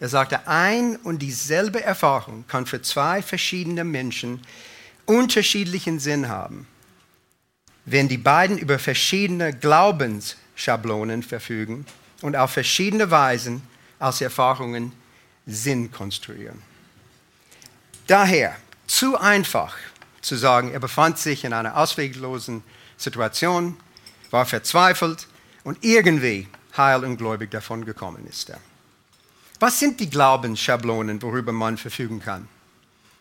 Er 0.00 0.08
sagte, 0.08 0.46
ein 0.46 0.96
und 0.96 1.20
dieselbe 1.20 1.82
Erfahrung 1.82 2.44
kann 2.46 2.66
für 2.66 2.82
zwei 2.82 3.22
verschiedene 3.22 3.82
Menschen 3.82 4.40
unterschiedlichen 5.06 5.98
Sinn 5.98 6.28
haben, 6.28 6.68
wenn 7.84 8.08
die 8.08 8.18
beiden 8.18 8.58
über 8.58 8.78
verschiedene 8.78 9.52
Glaubensschablonen 9.52 11.22
verfügen 11.22 11.86
und 12.22 12.36
auf 12.36 12.52
verschiedene 12.52 13.10
Weisen 13.10 13.62
aus 13.98 14.20
Erfahrungen 14.20 14.92
Sinn 15.48 15.90
konstruieren. 15.90 16.62
Daher 18.06 18.56
zu 18.86 19.18
einfach 19.18 19.74
zu 20.20 20.36
sagen, 20.36 20.72
er 20.72 20.80
befand 20.80 21.18
sich 21.18 21.44
in 21.44 21.52
einer 21.52 21.76
ausweglosen 21.76 22.62
Situation, 22.96 23.76
war 24.30 24.46
verzweifelt 24.46 25.26
und 25.64 25.78
irgendwie 25.82 26.46
heil 26.76 27.04
und 27.04 27.16
gläubig 27.16 27.50
davon 27.50 27.84
gekommen 27.84 28.26
ist 28.26 28.50
er. 28.50 28.60
Was 29.58 29.80
sind 29.80 29.98
die 30.00 30.10
Glaubensschablonen, 30.10 31.20
worüber 31.22 31.52
man 31.52 31.78
verfügen 31.78 32.20
kann? 32.20 32.46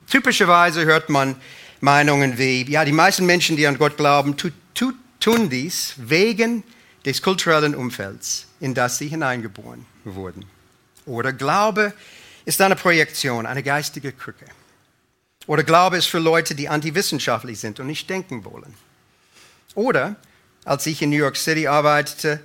Typischerweise 0.08 0.86
hört 0.86 1.10
man 1.10 1.36
Meinungen 1.82 2.38
wie, 2.38 2.70
ja, 2.70 2.86
die 2.86 2.92
meisten 2.92 3.26
Menschen, 3.26 3.58
die 3.58 3.68
an 3.68 3.78
Gott 3.78 3.98
glauben, 3.98 4.38
tu, 4.38 4.50
tu, 4.74 4.94
tun 5.20 5.50
dies 5.50 5.94
wegen 5.98 6.64
des 7.06 7.22
kulturellen 7.22 7.76
Umfelds, 7.76 8.48
in 8.60 8.74
das 8.74 8.98
sie 8.98 9.08
hineingeboren 9.08 9.86
wurden. 10.04 10.46
Oder 11.08 11.34
Glaube 11.34 11.94
ist 12.46 12.62
eine 12.62 12.76
Projektion, 12.76 13.48
eine 13.48 13.64
geistige 13.64 14.12
Krücke. 14.12 14.46
Oder 15.48 15.64
Glaube 15.64 15.98
ist 15.98 16.06
für 16.06 16.20
Leute, 16.20 16.54
die 16.54 16.70
antiwissenschaftlich 16.70 17.60
sind 17.60 17.80
und 17.80 17.88
nicht 17.88 18.10
denken 18.10 18.46
wollen. 18.46 18.76
Oder, 19.74 20.16
als 20.66 20.86
ich 20.86 21.02
in 21.02 21.10
New 21.10 21.18
York 21.18 21.38
City 21.38 21.68
arbeitete, 21.68 22.40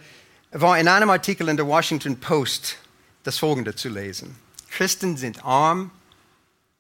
war 0.53 0.79
in 0.79 0.89
einem 0.89 1.11
Artikel 1.11 1.49
in 1.49 1.57
der 1.57 1.67
Washington 1.67 2.19
Post 2.19 2.79
das 3.25 3.39
Folgende 3.39 3.75
zu 3.75 3.91
lesen. 3.91 4.37
Christen 4.71 5.19
sind 5.19 5.45
arm, 5.45 5.91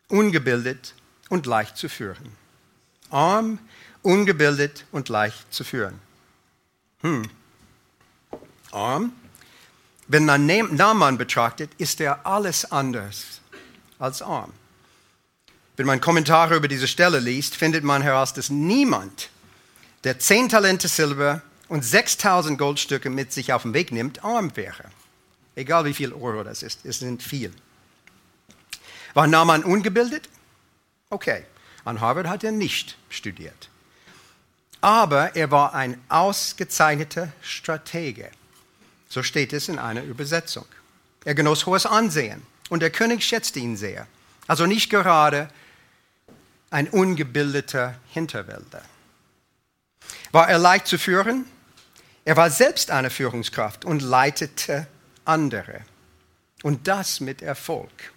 ungebildet 0.08 0.94
und 1.28 1.44
leicht 1.44 1.76
zu 1.76 1.88
führen 1.88 2.42
arm, 3.12 3.58
ungebildet 4.02 4.86
und 4.90 5.08
leicht 5.08 5.52
zu 5.52 5.64
führen. 5.64 6.00
Hm. 7.02 7.28
Arm? 8.70 9.12
Wenn 10.08 10.24
man 10.24 10.46
Naaman 10.46 11.16
betrachtet, 11.18 11.70
ist 11.78 12.00
er 12.00 12.26
alles 12.26 12.70
anders 12.70 13.40
als 13.98 14.20
arm. 14.20 14.52
Wenn 15.76 15.86
man 15.86 16.00
Kommentare 16.00 16.56
über 16.56 16.68
diese 16.68 16.88
Stelle 16.88 17.18
liest, 17.18 17.56
findet 17.56 17.84
man 17.84 18.02
heraus, 18.02 18.34
dass 18.34 18.50
niemand, 18.50 19.30
der 20.04 20.18
zehn 20.18 20.48
Talente 20.48 20.88
Silber 20.88 21.42
und 21.68 21.84
6000 21.84 22.58
Goldstücke 22.58 23.08
mit 23.08 23.32
sich 23.32 23.52
auf 23.52 23.62
den 23.62 23.72
Weg 23.72 23.92
nimmt, 23.92 24.22
arm 24.24 24.54
wäre. 24.56 24.84
Egal 25.54 25.84
wie 25.84 25.94
viel 25.94 26.12
Euro 26.12 26.44
das 26.44 26.62
ist, 26.62 26.84
es 26.84 26.98
sind 26.98 27.22
viel. 27.22 27.52
War 29.14 29.26
Naaman 29.26 29.64
ungebildet? 29.64 30.28
Okay. 31.10 31.44
An 31.84 32.00
Harvard 32.00 32.28
hat 32.28 32.44
er 32.44 32.52
nicht 32.52 32.96
studiert. 33.08 33.68
Aber 34.80 35.34
er 35.36 35.50
war 35.50 35.74
ein 35.74 36.00
ausgezeichneter 36.08 37.32
Stratege. 37.42 38.30
So 39.12 39.22
steht 39.22 39.52
es 39.52 39.68
in 39.68 39.78
einer 39.78 40.02
Übersetzung. 40.04 40.64
Er 41.26 41.34
genoss 41.34 41.66
hohes 41.66 41.84
Ansehen 41.84 42.40
und 42.70 42.80
der 42.80 42.88
König 42.88 43.22
schätzte 43.22 43.58
ihn 43.58 43.76
sehr. 43.76 44.06
Also 44.46 44.64
nicht 44.64 44.88
gerade 44.88 45.50
ein 46.70 46.88
ungebildeter 46.88 47.94
Hinterwälder. 48.08 48.80
War 50.30 50.48
er 50.48 50.58
leicht 50.58 50.86
zu 50.86 50.96
führen? 50.96 51.44
Er 52.24 52.38
war 52.38 52.48
selbst 52.48 52.90
eine 52.90 53.10
Führungskraft 53.10 53.84
und 53.84 54.00
leitete 54.00 54.86
andere. 55.26 55.82
Und 56.62 56.88
das 56.88 57.20
mit 57.20 57.42
Erfolg. 57.42 58.14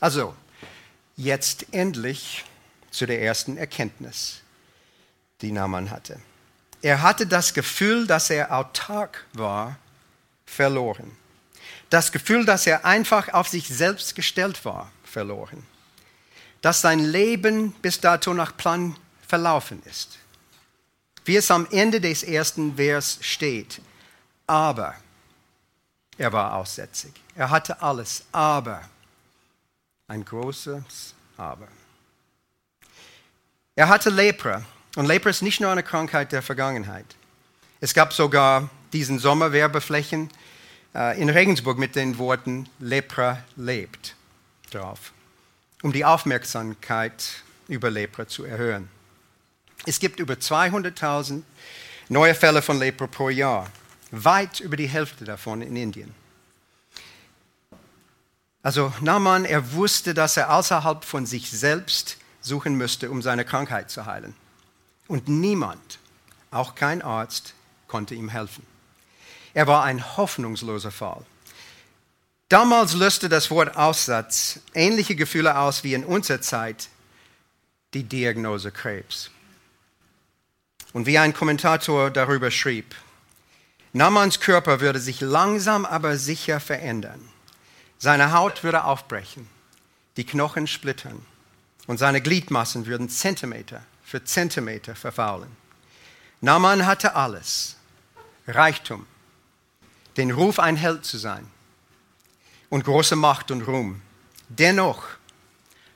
Also, 0.00 0.34
jetzt 1.16 1.72
endlich 1.72 2.44
zu 2.90 3.06
der 3.06 3.22
ersten 3.22 3.56
Erkenntnis, 3.58 4.40
die 5.40 5.52
Naaman 5.52 5.92
hatte. 5.92 6.18
Er 6.82 7.02
hatte 7.02 7.28
das 7.28 7.54
Gefühl, 7.54 8.08
dass 8.08 8.28
er 8.28 8.52
autark 8.52 9.24
war, 9.32 9.78
verloren. 10.46 11.16
Das 11.90 12.12
Gefühl, 12.12 12.44
dass 12.44 12.66
er 12.66 12.84
einfach 12.84 13.32
auf 13.32 13.48
sich 13.48 13.68
selbst 13.68 14.14
gestellt 14.14 14.64
war, 14.64 14.90
verloren. 15.04 15.66
dass 16.62 16.80
sein 16.80 17.00
Leben 17.00 17.72
bis 17.82 18.00
dato 18.00 18.34
nach 18.34 18.56
Plan 18.56 18.96
verlaufen 19.26 19.82
ist. 19.84 20.18
Wie 21.24 21.36
es 21.36 21.50
am 21.50 21.68
Ende 21.70 22.00
des 22.00 22.24
ersten 22.24 22.76
Vers 22.76 23.18
steht. 23.20 23.80
Aber 24.46 24.94
er 26.18 26.32
war 26.32 26.54
aussätzig. 26.54 27.12
Er 27.36 27.50
hatte 27.50 27.82
alles, 27.82 28.24
aber 28.32 28.80
ein 30.08 30.24
großes 30.24 31.14
Aber. 31.36 31.68
Er 33.74 33.88
hatte 33.88 34.08
Lepra. 34.08 34.64
Und 34.96 35.06
Lepra 35.06 35.30
ist 35.30 35.42
nicht 35.42 35.60
nur 35.60 35.70
eine 35.70 35.82
Krankheit 35.82 36.32
der 36.32 36.42
Vergangenheit. 36.42 37.04
Es 37.80 37.92
gab 37.92 38.12
sogar 38.14 38.70
diesen 38.96 39.18
Sommer 39.18 39.52
Werbeflächen 39.52 40.30
äh, 40.94 41.20
in 41.20 41.28
Regensburg 41.28 41.76
mit 41.76 41.96
den 41.96 42.16
Worten 42.16 42.66
Lepra 42.78 43.42
lebt 43.56 44.16
drauf, 44.70 45.12
um 45.82 45.92
die 45.92 46.06
Aufmerksamkeit 46.06 47.42
über 47.68 47.90
Lepra 47.90 48.26
zu 48.26 48.44
erhöhen. 48.44 48.88
Es 49.84 50.00
gibt 50.00 50.18
über 50.18 50.32
200.000 50.32 51.42
neue 52.08 52.34
Fälle 52.34 52.62
von 52.62 52.78
Lepra 52.78 53.06
pro 53.06 53.28
Jahr, 53.28 53.70
weit 54.12 54.60
über 54.60 54.78
die 54.78 54.88
Hälfte 54.88 55.26
davon 55.26 55.60
in 55.60 55.76
Indien. 55.76 56.14
Also 58.62 58.94
Naaman, 59.02 59.44
er 59.44 59.74
wusste, 59.74 60.14
dass 60.14 60.38
er 60.38 60.54
außerhalb 60.54 61.04
von 61.04 61.26
sich 61.26 61.50
selbst 61.50 62.16
suchen 62.40 62.76
müsste, 62.76 63.10
um 63.10 63.20
seine 63.20 63.44
Krankheit 63.44 63.90
zu 63.90 64.06
heilen. 64.06 64.34
Und 65.06 65.28
niemand, 65.28 65.98
auch 66.50 66.74
kein 66.74 67.02
Arzt, 67.02 67.52
konnte 67.88 68.14
ihm 68.14 68.30
helfen. 68.30 68.66
Er 69.56 69.66
war 69.66 69.84
ein 69.84 70.18
hoffnungsloser 70.18 70.90
Fall. 70.90 71.24
Damals 72.50 72.92
löste 72.92 73.30
das 73.30 73.50
Wort 73.50 73.74
Aussatz 73.74 74.60
ähnliche 74.74 75.16
Gefühle 75.16 75.56
aus 75.56 75.82
wie 75.82 75.94
in 75.94 76.04
unserer 76.04 76.42
Zeit 76.42 76.90
die 77.94 78.02
Diagnose 78.02 78.70
Krebs. 78.70 79.30
Und 80.92 81.06
wie 81.06 81.16
ein 81.16 81.32
Kommentator 81.32 82.10
darüber 82.10 82.50
schrieb, 82.50 82.94
Namans 83.94 84.40
Körper 84.40 84.80
würde 84.80 85.00
sich 85.00 85.22
langsam 85.22 85.86
aber 85.86 86.18
sicher 86.18 86.60
verändern. 86.60 87.26
Seine 87.96 88.32
Haut 88.32 88.62
würde 88.62 88.84
aufbrechen, 88.84 89.48
die 90.18 90.26
Knochen 90.26 90.66
splittern 90.66 91.24
und 91.86 91.96
seine 91.96 92.20
Gliedmassen 92.20 92.84
würden 92.84 93.08
Zentimeter 93.08 93.80
für 94.04 94.22
Zentimeter 94.22 94.94
verfaulen. 94.94 95.56
Naaman 96.42 96.84
hatte 96.84 97.14
alles. 97.14 97.76
Reichtum, 98.46 99.06
den 100.16 100.30
Ruf, 100.30 100.58
ein 100.58 100.76
Held 100.76 101.04
zu 101.04 101.18
sein 101.18 101.46
und 102.70 102.84
große 102.84 103.16
Macht 103.16 103.50
und 103.50 103.62
Ruhm. 103.62 104.00
Dennoch 104.48 105.04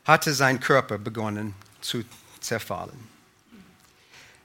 hatte 0.05 0.35
sein 0.35 0.61
Körper 0.61 0.99
begonnen 0.99 1.55
zu 1.81 2.05
zerfallen. 2.41 3.09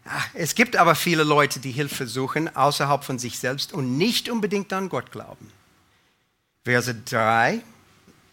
Ah, 0.06 0.22
es 0.34 0.54
gibt 0.54 0.76
aber 0.76 0.94
viele 0.94 1.24
Leute, 1.24 1.60
die 1.60 1.72
Hilfe 1.72 2.06
suchen 2.06 2.56
außerhalb 2.56 3.04
von 3.04 3.18
sich 3.18 3.40
selbst 3.40 3.74
und 3.74 3.98
nicht 3.98 4.30
unbedingt 4.30 4.72
an 4.72 4.88
Gott 4.88 5.12
glauben. 5.12 5.52
Verse 6.64 6.94
3, 6.94 7.62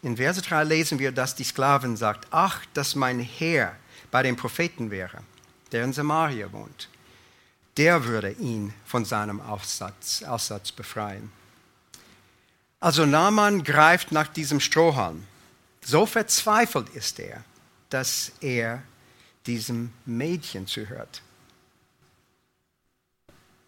in 0.03 0.17
Verse 0.17 0.43
3 0.43 0.65
lesen 0.65 0.99
wir, 0.99 1.13
dass 1.13 1.35
die 1.35 1.45
Sklavin 1.45 1.97
sagt, 1.97 2.29
ach, 2.31 2.61
dass 2.75 2.95
mein 2.95 3.21
Herr 3.21 3.75
bei 4.11 4.23
dem 4.23 4.37
Propheten 4.37 4.91
wäre, 4.91 5.19
der 5.71 5.85
in 5.85 5.95
Samaria 5.95 6.53
wohnt 6.53 6.89
der 7.77 8.05
würde 8.05 8.33
ihn 8.33 8.75
von 8.85 9.05
seinem 9.05 9.41
Aussatz, 9.41 10.23
Aussatz 10.23 10.73
befreien. 10.73 11.33
Also 12.81 13.07
Naaman 13.07 13.63
greift 13.63 14.13
nach 14.13 14.29
diesem 14.29 14.61
Strohhalm. 14.61 15.25
So 15.85 16.05
verzweifelt 16.07 16.89
ist 16.91 17.19
er, 17.21 17.45
dass 17.91 18.33
er 18.41 18.83
diesem 19.47 19.93
Mädchen 20.05 20.67
zuhört. 20.67 21.23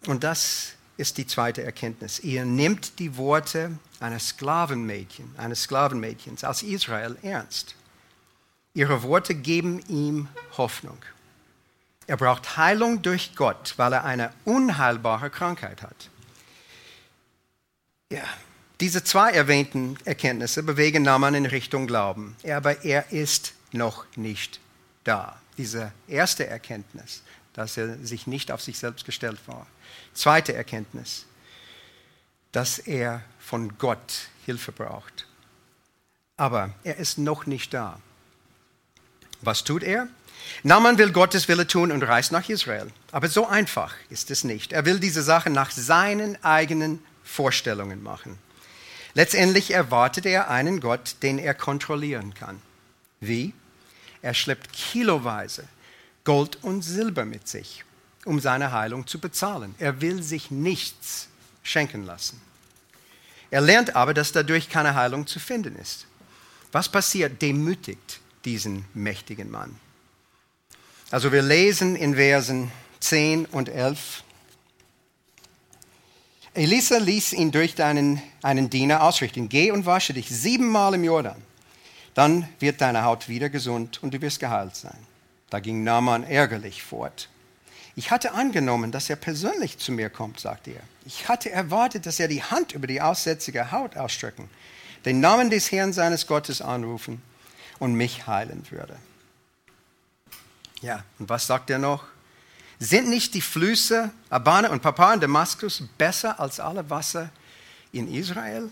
Und 0.05 0.23
das 0.23 0.73
ist 0.97 1.17
die 1.17 1.27
zweite 1.27 1.63
Erkenntnis. 1.63 2.19
Ihr 2.19 2.45
nimmt 2.45 2.99
die 2.99 3.17
Worte 3.17 3.77
eines 3.99 4.29
Sklavenmädchen, 4.29 5.33
eines 5.37 5.63
Sklavenmädchens 5.63 6.43
aus 6.43 6.63
Israel 6.63 7.17
ernst. 7.21 7.75
Ihre 8.73 9.03
Worte 9.03 9.35
geben 9.35 9.79
ihm 9.87 10.27
Hoffnung. 10.57 10.97
Er 12.07 12.17
braucht 12.17 12.57
Heilung 12.57 13.01
durch 13.01 13.35
Gott, 13.35 13.73
weil 13.77 13.93
er 13.93 14.05
eine 14.05 14.31
unheilbare 14.43 15.29
Krankheit 15.29 15.81
hat. 15.81 16.09
Ja, 18.11 18.23
diese 18.79 19.03
zwei 19.03 19.31
erwähnten 19.31 19.97
Erkenntnisse 20.05 20.61
bewegen 20.61 21.03
Naaman 21.03 21.33
in 21.33 21.45
Richtung 21.45 21.87
Glauben, 21.87 22.35
aber 22.47 22.83
er 22.83 23.11
ist 23.11 23.53
noch 23.71 24.05
nicht 24.15 24.59
da. 25.03 25.39
Diese 25.57 25.91
erste 26.07 26.45
Erkenntnis, 26.45 27.23
dass 27.53 27.77
er 27.77 27.97
sich 27.99 28.27
nicht 28.27 28.51
auf 28.51 28.61
sich 28.61 28.77
selbst 28.77 29.05
gestellt 29.05 29.39
war. 29.47 29.65
Zweite 30.13 30.53
Erkenntnis, 30.53 31.25
dass 32.51 32.77
er 32.77 33.21
von 33.39 33.77
Gott 33.77 34.29
Hilfe 34.45 34.71
braucht. 34.71 35.25
Aber 36.37 36.73
er 36.83 36.97
ist 36.97 37.17
noch 37.17 37.45
nicht 37.45 37.73
da. 37.73 37.99
Was 39.41 39.63
tut 39.63 39.83
er? 39.83 40.09
Naaman 40.63 40.97
will 40.97 41.11
Gottes 41.11 41.47
Wille 41.47 41.67
tun 41.67 41.91
und 41.91 42.03
reist 42.03 42.31
nach 42.31 42.47
Israel. 42.49 42.91
Aber 43.11 43.27
so 43.27 43.47
einfach 43.47 43.93
ist 44.09 44.31
es 44.31 44.43
nicht. 44.43 44.73
Er 44.73 44.85
will 44.85 44.99
diese 44.99 45.23
Sache 45.23 45.49
nach 45.49 45.71
seinen 45.71 46.43
eigenen 46.43 46.99
Vorstellungen 47.23 48.03
machen. 48.03 48.37
Letztendlich 49.13 49.71
erwartet 49.71 50.25
er 50.25 50.49
einen 50.49 50.79
Gott, 50.79 51.15
den 51.23 51.39
er 51.39 51.53
kontrollieren 51.53 52.33
kann. 52.33 52.61
Wie? 53.19 53.53
Er 54.21 54.33
schleppt 54.33 54.73
kiloweise 54.73 55.65
Gold 56.23 56.57
und 56.63 56.81
Silber 56.81 57.23
mit 57.23 57.47
sich, 57.47 57.85
um 58.25 58.39
seine 58.39 58.71
Heilung 58.71 59.07
zu 59.07 59.19
bezahlen. 59.19 59.75
Er 59.77 60.01
will 60.01 60.23
sich 60.23 60.51
nichts 60.51 61.29
schenken 61.63 62.03
lassen. 62.05 62.41
Er 63.51 63.61
lernt 63.61 63.95
aber, 63.95 64.13
dass 64.13 64.31
dadurch 64.31 64.69
keine 64.69 64.95
Heilung 64.95 65.27
zu 65.27 65.39
finden 65.39 65.75
ist. 65.75 66.07
Was 66.71 66.89
passiert? 66.89 67.41
Demütigt 67.41 68.19
diesen 68.43 68.85
mächtigen 68.93 69.49
Mann. 69.49 69.79
Also 71.11 71.31
wir 71.31 71.43
lesen 71.43 71.95
in 71.95 72.15
Versen 72.15 72.71
10 72.99 73.45
und 73.45 73.69
11. 73.69 74.23
Elisa 76.55 76.97
ließ 76.97 77.33
ihn 77.33 77.51
durch 77.51 77.75
deinen, 77.75 78.21
einen 78.41 78.69
Diener 78.69 79.03
ausrichten, 79.03 79.49
geh 79.49 79.71
und 79.71 79.85
wasche 79.85 80.13
dich 80.13 80.29
siebenmal 80.29 80.95
im 80.95 81.03
Jordan. 81.03 81.41
Dann 82.15 82.47
wird 82.59 82.81
deine 82.81 83.03
Haut 83.03 83.29
wieder 83.29 83.49
gesund 83.49 84.01
und 84.01 84.13
du 84.13 84.21
wirst 84.21 84.39
geheilt 84.39 84.75
sein. 84.75 84.97
Da 85.49 85.59
ging 85.59 85.83
Naaman 85.83 86.23
ärgerlich 86.23 86.81
fort. 86.81 87.29
Ich 87.95 88.09
hatte 88.09 88.33
angenommen, 88.33 88.91
dass 88.91 89.09
er 89.09 89.15
persönlich 89.15 89.77
zu 89.77 89.91
mir 89.91 90.09
kommt, 90.09 90.39
sagte 90.39 90.71
er. 90.71 90.81
Ich 91.05 91.29
hatte 91.29 91.51
erwartet, 91.51 92.05
dass 92.05 92.19
er 92.19 92.27
die 92.27 92.41
Hand 92.41 92.71
über 92.71 92.87
die 92.87 93.01
aussätzige 93.01 93.71
Haut 93.71 93.95
ausstrecken, 93.95 94.49
den 95.05 95.19
Namen 95.19 95.49
des 95.49 95.71
Herrn 95.71 95.93
seines 95.93 96.25
Gottes 96.25 96.61
anrufen 96.61 97.21
und 97.79 97.93
mich 97.93 98.25
heilen 98.25 98.63
würde. 98.71 98.97
Ja, 100.81 101.03
und 101.19 101.29
was 101.29 101.47
sagt 101.47 101.69
er 101.69 101.79
noch? 101.79 102.05
Sind 102.79 103.09
nicht 103.09 103.33
die 103.33 103.41
Flüsse 103.41 104.11
Abana 104.29 104.69
und 104.69 104.81
Papa 104.81 105.13
in 105.13 105.19
Damaskus 105.19 105.83
besser 105.97 106.39
als 106.39 106.59
alle 106.59 106.89
Wasser 106.89 107.29
in 107.91 108.13
Israel? 108.13 108.69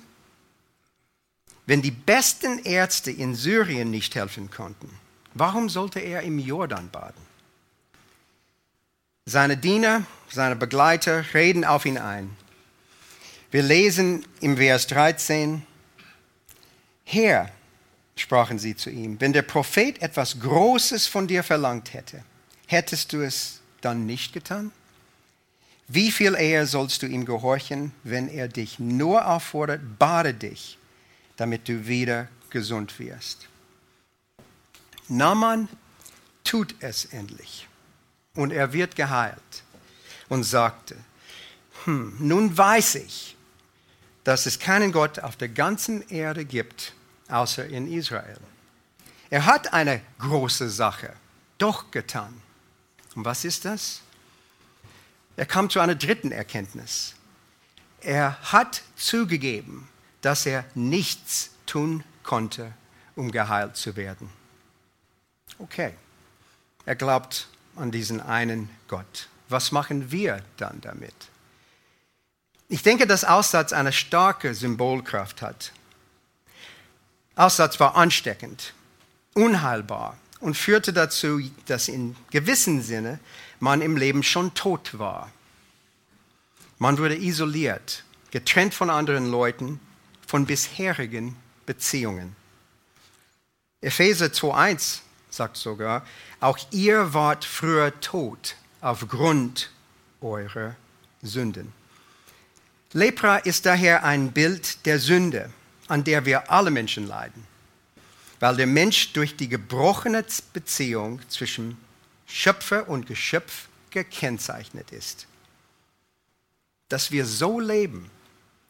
Wenn 1.65 1.81
die 1.81 1.91
besten 1.91 2.59
Ärzte 2.59 3.11
in 3.11 3.35
Syrien 3.35 3.89
nicht 3.89 4.15
helfen 4.15 4.51
konnten, 4.51 4.89
warum 5.33 5.69
sollte 5.69 5.99
er 5.99 6.21
im 6.23 6.37
Jordan 6.37 6.89
baden? 6.89 7.21
Seine 9.25 9.55
Diener, 9.55 10.03
seine 10.29 10.57
Begleiter 10.57 11.23
reden 11.33 11.63
auf 11.63 11.85
ihn 11.85 11.97
ein. 11.97 12.35
Wir 13.51 13.63
lesen 13.63 14.25
im 14.41 14.57
Vers 14.57 14.87
13, 14.87 15.65
Herr, 17.05 17.49
sprachen 18.15 18.59
sie 18.59 18.75
zu 18.75 18.89
ihm, 18.89 19.19
wenn 19.19 19.33
der 19.33 19.41
Prophet 19.41 20.01
etwas 20.01 20.39
Großes 20.39 21.07
von 21.07 21.27
dir 21.27 21.43
verlangt 21.43 21.93
hätte, 21.93 22.23
hättest 22.67 23.13
du 23.13 23.21
es 23.21 23.61
dann 23.81 24.05
nicht 24.05 24.33
getan? 24.33 24.71
Wie 25.87 26.11
viel 26.11 26.35
eher 26.35 26.65
sollst 26.65 27.01
du 27.01 27.07
ihm 27.07 27.25
gehorchen, 27.25 27.91
wenn 28.03 28.29
er 28.29 28.47
dich 28.47 28.79
nur 28.79 29.27
auffordert, 29.27 29.81
bade 29.99 30.33
dich, 30.33 30.77
damit 31.35 31.67
du 31.67 31.87
wieder 31.87 32.29
gesund 32.49 32.99
wirst? 32.99 33.47
Naaman 35.09 35.67
tut 36.43 36.75
es 36.79 37.05
endlich 37.05 37.67
und 38.35 38.51
er 38.51 38.73
wird 38.73 38.95
geheilt 38.95 39.63
und 40.29 40.43
sagte, 40.43 40.95
hm, 41.83 42.15
nun 42.19 42.57
weiß 42.57 42.95
ich, 42.95 43.35
dass 44.23 44.45
es 44.45 44.59
keinen 44.59 44.91
Gott 44.91 45.19
auf 45.19 45.35
der 45.35 45.49
ganzen 45.49 46.07
Erde 46.09 46.45
gibt, 46.45 46.93
außer 47.29 47.65
in 47.65 47.91
Israel. 47.91 48.37
Er 49.29 49.45
hat 49.45 49.73
eine 49.73 50.01
große 50.19 50.69
Sache 50.69 51.13
doch 51.57 51.91
getan. 51.91 52.41
Und 53.15 53.25
was 53.25 53.45
ist 53.45 53.65
das? 53.65 54.01
Er 55.35 55.45
kam 55.45 55.69
zu 55.69 55.79
einer 55.79 55.95
dritten 55.95 56.31
Erkenntnis. 56.31 57.15
Er 58.01 58.37
hat 58.51 58.83
zugegeben, 58.95 59.87
dass 60.21 60.45
er 60.45 60.65
nichts 60.75 61.51
tun 61.65 62.03
konnte, 62.23 62.73
um 63.15 63.31
geheilt 63.31 63.77
zu 63.77 63.95
werden. 63.95 64.29
Okay, 65.59 65.93
er 66.85 66.95
glaubt 66.95 67.47
an 67.75 67.91
diesen 67.91 68.21
einen 68.21 68.69
Gott. 68.87 69.29
Was 69.49 69.71
machen 69.71 70.11
wir 70.11 70.43
dann 70.57 70.81
damit? 70.81 71.15
Ich 72.67 72.83
denke, 72.83 73.07
dass 73.07 73.23
Aussatz 73.23 73.71
eine 73.73 73.93
starke 73.93 74.53
Symbolkraft 74.53 75.41
hat. 75.41 75.71
Aussatz 77.35 77.79
war 77.79 77.95
ansteckend, 77.95 78.73
unheilbar 79.33 80.17
und 80.39 80.55
führte 80.55 80.93
dazu, 80.93 81.41
dass 81.65 81.87
in 81.87 82.15
gewissem 82.31 82.81
Sinne 82.81 83.19
man 83.59 83.81
im 83.81 83.97
Leben 83.97 84.23
schon 84.23 84.53
tot 84.53 84.99
war. 84.99 85.31
Man 86.77 86.97
wurde 86.97 87.15
isoliert, 87.15 88.03
getrennt 88.31 88.73
von 88.73 88.89
anderen 88.89 89.31
Leuten, 89.31 89.79
von 90.27 90.45
bisherigen 90.45 91.35
Beziehungen. 91.65 92.35
Epheser 93.81 94.27
2.1 94.27 94.99
sagt 95.29 95.57
sogar, 95.57 96.05
auch 96.39 96.57
ihr 96.71 97.13
wart 97.13 97.45
früher 97.45 97.99
tot 98.01 98.55
aufgrund 98.81 99.71
eurer 100.21 100.75
Sünden. 101.21 101.73
Lepra 102.91 103.37
ist 103.37 103.65
daher 103.65 104.03
ein 104.03 104.31
Bild 104.31 104.85
der 104.85 104.99
Sünde, 104.99 105.49
an 105.87 106.03
der 106.03 106.25
wir 106.25 106.51
alle 106.51 106.71
Menschen 106.71 107.07
leiden, 107.07 107.45
weil 108.39 108.55
der 108.55 108.67
Mensch 108.67 109.13
durch 109.13 109.35
die 109.35 109.49
gebrochene 109.49 110.25
Beziehung 110.53 111.21
zwischen 111.29 111.77
Schöpfer 112.25 112.89
und 112.89 113.05
Geschöpf 113.05 113.67
gekennzeichnet 113.89 114.91
ist. 114.91 115.27
Dass 116.89 117.11
wir 117.11 117.25
so 117.25 117.59
leben, 117.59 118.09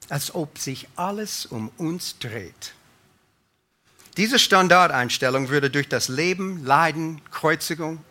als 0.10 0.34
ob 0.36 0.58
sich 0.58 0.88
alles 0.96 1.46
um 1.46 1.70
uns 1.78 2.18
dreht. 2.20 2.74
Diese 4.18 4.38
Standardeinstellung 4.38 5.50
würde 5.50 5.70
durch 5.70 5.90
das 5.90 6.08
Leben, 6.08 6.64
Leiden, 6.64 7.22
Kreuzigung 7.32 8.04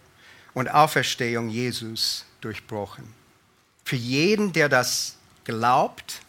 und 0.52 0.68
Auferstehung 0.68 1.48
Jesus 1.48 2.24
durchbrochen. 2.40 3.04
Für 3.84 3.96
jeden, 3.96 4.52
der 4.52 4.68
das 4.68 5.16
glaubt, 5.44 6.22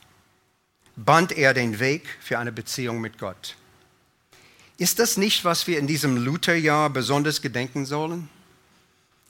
band 0.96 1.32
er 1.32 1.54
den 1.54 1.80
Weg 1.80 2.08
für 2.20 2.40
eine 2.40 2.52
Beziehung 2.52 3.02
mit 3.02 3.18
Gott. 3.18 3.56
Ist 4.78 5.00
das 5.00 5.18
nicht, 5.18 5.46
was 5.46 5.68
wir 5.68 5.80
in 5.80 5.88
diesem 5.88 6.18
Lutherjahr 6.18 6.90
besonders 6.90 7.42
gedenken 7.42 7.86
sollen? 7.86 8.30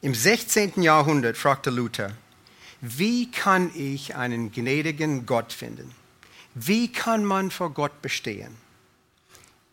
Im 0.01 0.13
16. 0.13 0.81
Jahrhundert 0.81 1.37
fragte 1.37 1.69
Luther, 1.69 2.11
wie 2.81 3.31
kann 3.31 3.71
ich 3.75 4.15
einen 4.15 4.51
gnädigen 4.51 5.25
Gott 5.25 5.53
finden? 5.53 5.93
Wie 6.53 6.91
kann 6.91 7.23
man 7.23 7.51
vor 7.51 7.73
Gott 7.73 8.01
bestehen? 8.01 8.55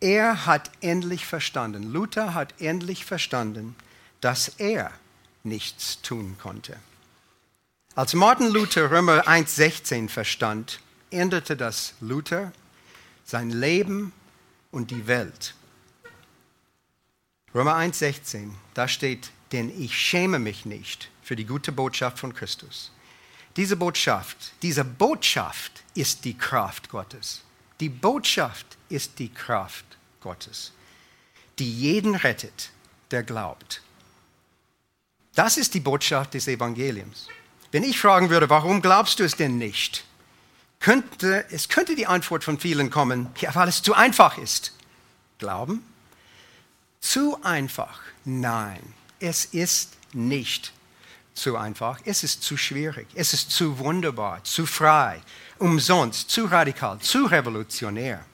Er 0.00 0.46
hat 0.46 0.70
endlich 0.81 1.26
verstanden, 1.26 1.92
Luther 1.92 2.35
hat 2.35 2.61
endlich 2.61 3.05
verstanden, 3.05 3.76
dass 4.20 4.48
er 4.59 4.92
nichts 5.42 6.00
tun 6.03 6.37
konnte. 6.40 6.76
Als 7.94 8.14
Martin 8.14 8.48
Luther 8.48 8.90
Römer 8.90 9.26
1.16 9.26 10.09
verstand, 10.09 10.81
änderte 11.11 11.57
das 11.57 11.94
Luther 12.01 12.53
sein 13.25 13.51
Leben 13.51 14.12
und 14.70 14.90
die 14.90 15.07
Welt. 15.07 15.55
Römer 17.55 17.77
1.16, 17.77 18.51
da 18.75 18.88
steht, 18.88 19.31
denn 19.53 19.70
ich 19.81 19.96
schäme 19.96 20.38
mich 20.38 20.64
nicht 20.64 21.11
für 21.23 21.37
die 21.37 21.46
gute 21.46 21.73
Botschaft 21.73 22.18
von 22.18 22.35
Christus. 22.35 22.92
Diese 23.57 23.77
Botschaft, 23.77 24.53
diese 24.62 24.85
Botschaft 24.85 25.83
ist 25.94 26.25
die 26.25 26.38
Kraft 26.38 26.88
Gottes. 26.88 27.42
Die 27.81 27.88
Botschaft 27.88 28.79
ist 28.88 29.18
die 29.18 29.31
Kraft 29.31 29.85
Gottes, 30.20 30.73
die 31.59 31.73
jeden 31.73 32.14
rettet, 32.14 32.70
der 33.11 33.23
glaubt. 33.23 33.83
Das 35.35 35.57
ist 35.57 35.75
die 35.75 35.81
Botschaft 35.81 36.35
des 36.35 36.46
Evangeliums. 36.46 37.29
Wenn 37.73 37.85
ich 37.85 37.99
fragen 37.99 38.31
würde, 38.31 38.51
warum 38.51 38.83
glaubst 38.83 39.18
du 39.18 39.25
es 39.25 39.37
denn 39.37 39.59
nicht? 39.59 40.05
Könnte, 40.81 41.45
es 41.51 41.69
könnte 41.69 41.95
die 41.95 42.07
Antwort 42.07 42.43
von 42.43 42.59
vielen 42.59 42.90
kommen, 42.90 43.29
ja, 43.38 43.55
weil 43.55 43.69
es 43.69 43.83
zu 43.83 43.95
einfach 43.95 44.38
ist. 44.38 44.73
Glauben? 45.38 45.85
Zu 47.01 47.38
einfach? 47.43 48.01
Nein, 48.25 48.81
es 49.21 49.45
ist 49.45 49.97
nicht 50.12 50.73
zu 51.35 51.57
einfach, 51.57 52.01
es 52.05 52.25
ist 52.25 52.43
zu 52.43 52.57
schwierig, 52.57 53.07
es 53.14 53.33
ist 53.33 53.51
zu 53.51 53.79
wunderbar, 53.79 54.43
zu 54.45 54.66
frei, 54.66 55.23
umsonst, 55.59 56.31
zu 56.31 56.47
radikal, 56.47 56.99
zu 56.99 57.27
revolutionär. 57.27 58.25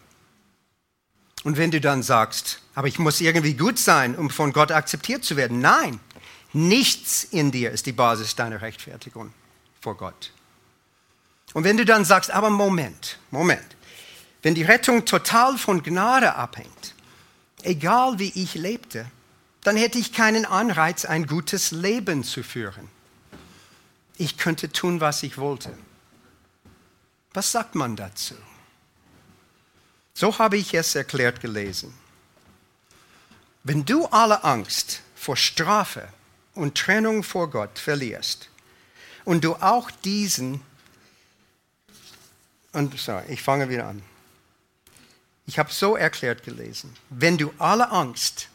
Und 1.45 1.59
wenn 1.59 1.71
du 1.71 1.81
dann 1.81 2.03
sagst, 2.03 2.63
aber 2.75 2.89
ich 2.89 2.99
muss 2.99 3.21
irgendwie 3.21 3.55
gut 3.55 3.79
sein, 3.79 4.17
um 4.17 4.31
von 4.31 4.53
Gott 4.53 4.73
akzeptiert 4.73 5.25
zu 5.25 5.37
werden, 5.37 5.61
nein, 5.61 6.01
Nichts 6.57 7.25
in 7.25 7.51
dir 7.51 7.71
ist 7.71 7.85
die 7.85 7.93
Basis 7.93 8.35
deiner 8.35 8.63
Rechtfertigung 8.63 9.31
vor 9.83 9.95
Gott. 9.95 10.33
Und 11.53 11.65
wenn 11.65 11.77
du 11.77 11.85
dann 11.85 12.05
sagst, 12.05 12.31
aber 12.31 12.51
Moment, 12.51 13.19
Moment, 13.31 13.77
wenn 14.43 14.55
die 14.55 14.63
Rettung 14.63 15.05
total 15.05 15.59
von 15.59 15.83
Gnade 15.83 16.35
abhängt, 16.35 16.95
egal 17.63 18.19
wie 18.19 18.33
ich 18.35 18.55
lebte, 18.55 19.11
dann 19.63 19.77
hätte 19.77 19.99
ich 19.99 20.13
keinen 20.13 20.45
Anreiz, 20.45 21.05
ein 21.05 21.27
gutes 21.27 21.73
Leben 21.73 22.23
zu 22.23 22.43
führen. 22.43 22.89
Ich 24.17 24.39
könnte 24.39 24.71
tun, 24.71 25.01
was 25.01 25.23
ich 25.23 25.39
wollte. 25.39 25.77
Was 27.35 27.53
sagt 27.53 27.75
man 27.75 27.97
dazu? 27.97 28.35
So 30.15 30.39
habe 30.39 30.57
ich 30.57 30.73
es 30.73 30.95
erklärt 30.95 31.41
gelesen. 31.41 31.93
Wenn 33.65 33.85
du 33.85 34.07
alle 34.07 34.45
Angst 34.45 35.03
vor 35.15 35.37
Strafe 35.37 36.09
und 36.55 36.79
Trennung 36.79 37.23
vor 37.23 37.51
Gott 37.51 37.79
verlierst 37.79 38.49
und 39.25 39.45
du 39.45 39.57
auch 39.57 39.91
diesen, 39.91 40.63
und 42.77 42.99
sorry, 43.01 43.25
ich 43.29 43.43
fange 43.43 43.71
wieder 43.71 43.87
an. 43.87 44.03
Ich 45.47 45.59
habe 45.59 45.73
so 45.73 45.97
erklärt 45.97 46.45
gelesen, 46.45 46.95
wenn 47.09 47.39
du 47.39 47.51
alle 47.59 47.91
Angst 47.91 48.49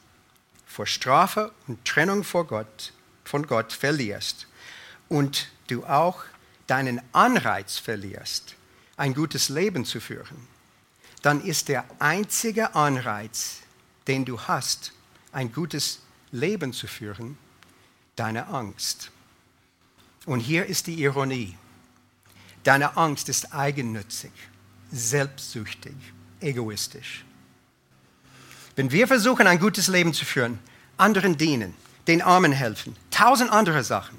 vor 0.67 0.86
Strafe 0.86 1.51
und 1.67 1.84
Trennung 1.86 2.23
vor 2.23 2.45
Gott, 2.45 2.93
von 3.23 3.47
Gott 3.47 3.73
verlierst 3.73 4.45
und 5.10 5.49
du 5.67 5.86
auch 5.86 6.23
deinen 6.67 7.01
Anreiz 7.13 7.79
verlierst, 7.79 8.55
ein 8.95 9.15
gutes 9.15 9.49
Leben 9.49 9.86
zu 9.86 9.99
führen, 9.99 10.47
dann 11.23 11.43
ist 11.43 11.67
der 11.67 11.84
einzige 11.97 12.75
Anreiz, 12.75 13.62
den 14.07 14.23
du 14.23 14.39
hast, 14.39 14.93
ein 15.31 15.51
gutes 15.51 15.99
Leben 16.31 16.73
zu 16.73 16.86
führen, 16.86 17.39
deine 18.15 18.47
Angst. 18.49 19.10
Und 20.27 20.41
hier 20.41 20.67
ist 20.67 20.86
die 20.86 21.01
Ironie. 21.01 21.57
Deine 22.63 22.95
Angst 22.97 23.30
ist 23.30 23.54
eigennützig, 23.54 24.32
selbstsüchtig, 24.91 25.95
egoistisch. 26.39 27.26
Wenn 28.76 28.91
wir 28.91 29.08
versuchen, 29.08 29.47
ein 29.47 29.60
gutes 29.60 29.88
Leben 29.88 30.13
zu 30.13 30.26
führen, 30.26 30.60
anderen 30.97 31.38
dienen, 31.38 31.74
den 32.08 32.21
Armen 32.21 32.52
helfen, 32.52 32.95
tausend 33.10 33.52
andere 33.52 33.84
Sachen, 33.84 34.17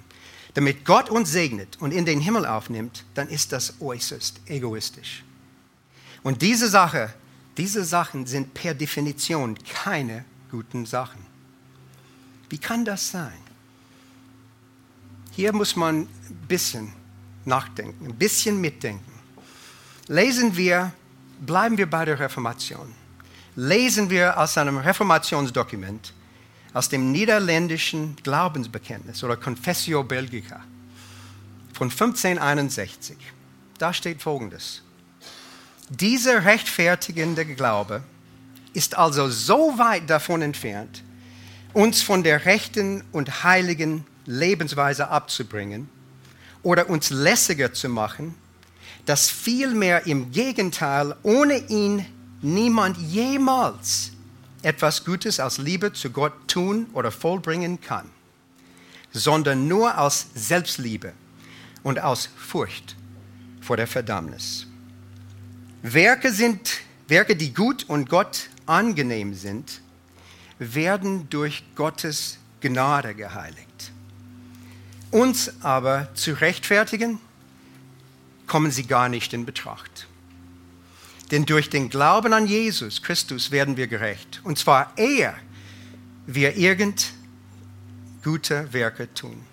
damit 0.54 0.84
Gott 0.84 1.08
uns 1.08 1.30
segnet 1.32 1.80
und 1.80 1.92
in 1.92 2.04
den 2.04 2.20
Himmel 2.20 2.44
aufnimmt, 2.44 3.04
dann 3.14 3.28
ist 3.28 3.52
das 3.52 3.80
äußerst 3.80 4.40
egoistisch. 4.46 5.24
Und 6.22 6.42
diese 6.42 6.68
Sache, 6.68 7.12
diese 7.56 7.84
Sachen 7.84 8.26
sind 8.26 8.54
per 8.54 8.74
Definition 8.74 9.56
keine 9.64 10.24
guten 10.50 10.84
Sachen. 10.86 11.24
Wie 12.48 12.58
kann 12.58 12.84
das 12.84 13.10
sein? 13.10 13.38
Hier 15.32 15.52
muss 15.54 15.74
man 15.74 16.02
ein 16.02 16.08
bisschen 16.48 16.92
nachdenken, 17.46 18.06
ein 18.06 18.14
bisschen 18.14 18.60
mitdenken. 18.60 19.12
Lesen 20.08 20.56
wir, 20.56 20.92
bleiben 21.40 21.78
wir 21.78 21.88
bei 21.88 22.04
der 22.04 22.18
Reformation. 22.18 22.94
Lesen 23.54 24.10
wir 24.10 24.38
aus 24.38 24.56
einem 24.56 24.78
Reformationsdokument, 24.78 26.12
aus 26.72 26.88
dem 26.88 27.12
niederländischen 27.12 28.16
Glaubensbekenntnis 28.22 29.22
oder 29.22 29.36
Confessio 29.36 30.02
Belgica 30.02 30.60
von 31.72 31.90
1561. 31.90 33.16
Da 33.78 33.92
steht 33.92 34.22
Folgendes. 34.22 34.82
Dieser 35.88 36.44
rechtfertigende 36.44 37.44
Glaube 37.44 38.02
ist 38.72 38.96
also 38.96 39.28
so 39.28 39.76
weit 39.76 40.08
davon 40.08 40.40
entfernt, 40.40 41.02
uns 41.74 42.02
von 42.02 42.22
der 42.22 42.44
rechten 42.44 43.04
und 43.12 43.44
heiligen 43.44 44.06
Lebensweise 44.24 45.08
abzubringen 45.08 45.88
oder 46.62 46.88
uns 46.88 47.10
lässiger 47.10 47.72
zu 47.72 47.88
machen, 47.88 48.34
dass 49.06 49.30
vielmehr 49.30 50.06
im 50.06 50.30
Gegenteil 50.30 51.16
ohne 51.22 51.58
ihn 51.68 52.06
niemand 52.40 52.96
jemals 52.98 54.12
etwas 54.62 55.04
Gutes 55.04 55.40
aus 55.40 55.58
Liebe 55.58 55.92
zu 55.92 56.10
Gott 56.10 56.32
tun 56.46 56.86
oder 56.92 57.10
vollbringen 57.10 57.80
kann, 57.80 58.08
sondern 59.12 59.66
nur 59.66 59.98
aus 59.98 60.26
Selbstliebe 60.34 61.12
und 61.82 61.98
aus 62.00 62.28
Furcht 62.36 62.96
vor 63.60 63.76
der 63.76 63.86
Verdammnis. 63.86 64.66
Werke 65.82 66.32
sind 66.32 66.82
Werke, 67.08 67.36
die 67.36 67.52
gut 67.52 67.84
und 67.88 68.08
Gott 68.08 68.48
angenehm 68.66 69.34
sind, 69.34 69.80
werden 70.58 71.28
durch 71.28 71.64
Gottes 71.74 72.38
Gnade 72.60 73.14
geheiligt. 73.14 73.91
Uns 75.12 75.52
aber 75.62 76.08
zu 76.14 76.32
rechtfertigen, 76.32 77.20
kommen 78.46 78.70
sie 78.70 78.84
gar 78.84 79.08
nicht 79.08 79.32
in 79.32 79.46
Betracht. 79.46 80.08
Denn 81.30 81.46
durch 81.46 81.70
den 81.70 81.90
Glauben 81.90 82.32
an 82.32 82.46
Jesus 82.46 83.02
Christus 83.02 83.50
werden 83.50 83.76
wir 83.76 83.86
gerecht. 83.86 84.40
Und 84.42 84.58
zwar 84.58 84.92
eher 84.96 85.34
wir 86.26 86.56
irgend 86.56 87.12
gute 88.24 88.72
Werke 88.72 89.12
tun. 89.12 89.44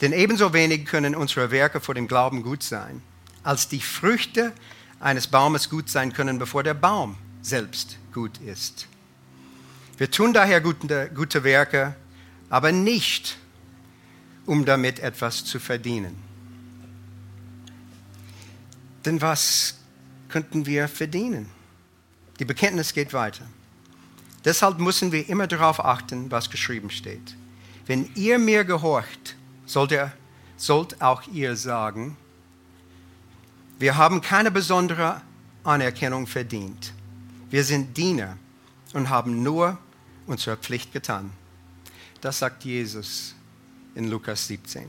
Denn 0.00 0.12
ebenso 0.12 0.52
wenig 0.52 0.84
können 0.84 1.14
unsere 1.14 1.50
Werke 1.50 1.80
vor 1.80 1.94
dem 1.94 2.08
Glauben 2.08 2.42
gut 2.42 2.62
sein, 2.62 3.02
als 3.42 3.68
die 3.68 3.80
Früchte 3.80 4.52
eines 4.98 5.28
Baumes 5.28 5.70
gut 5.70 5.88
sein 5.88 6.12
können, 6.12 6.38
bevor 6.38 6.62
der 6.62 6.74
Baum 6.74 7.16
selbst 7.42 7.98
gut 8.12 8.38
ist. 8.38 8.88
Wir 9.96 10.10
tun 10.10 10.32
daher 10.32 10.60
gute, 10.60 11.08
gute 11.14 11.44
Werke, 11.44 11.94
aber 12.48 12.72
nicht, 12.72 13.38
um 14.46 14.64
damit 14.64 14.98
etwas 14.98 15.44
zu 15.44 15.58
verdienen. 15.58 16.16
Denn 19.04 19.20
was 19.20 19.78
könnten 20.28 20.66
wir 20.66 20.88
verdienen? 20.88 21.48
Die 22.38 22.44
Bekenntnis 22.44 22.92
geht 22.92 23.12
weiter. 23.12 23.46
Deshalb 24.44 24.78
müssen 24.78 25.12
wir 25.12 25.28
immer 25.28 25.46
darauf 25.46 25.84
achten, 25.84 26.30
was 26.30 26.50
geschrieben 26.50 26.90
steht. 26.90 27.36
Wenn 27.86 28.10
ihr 28.14 28.38
mir 28.38 28.64
gehorcht, 28.64 29.36
sollt, 29.66 29.92
ihr, 29.92 30.12
sollt 30.56 31.00
auch 31.02 31.26
ihr 31.28 31.56
sagen, 31.56 32.16
wir 33.78 33.96
haben 33.96 34.20
keine 34.20 34.50
besondere 34.50 35.20
Anerkennung 35.64 36.26
verdient. 36.26 36.92
Wir 37.50 37.64
sind 37.64 37.96
Diener 37.96 38.36
und 38.92 39.10
haben 39.10 39.42
nur 39.42 39.78
unsere 40.26 40.56
Pflicht 40.56 40.92
getan. 40.92 41.30
Das 42.20 42.38
sagt 42.38 42.64
Jesus 42.64 43.34
in 44.00 44.08
Lukas 44.08 44.46
17. 44.48 44.86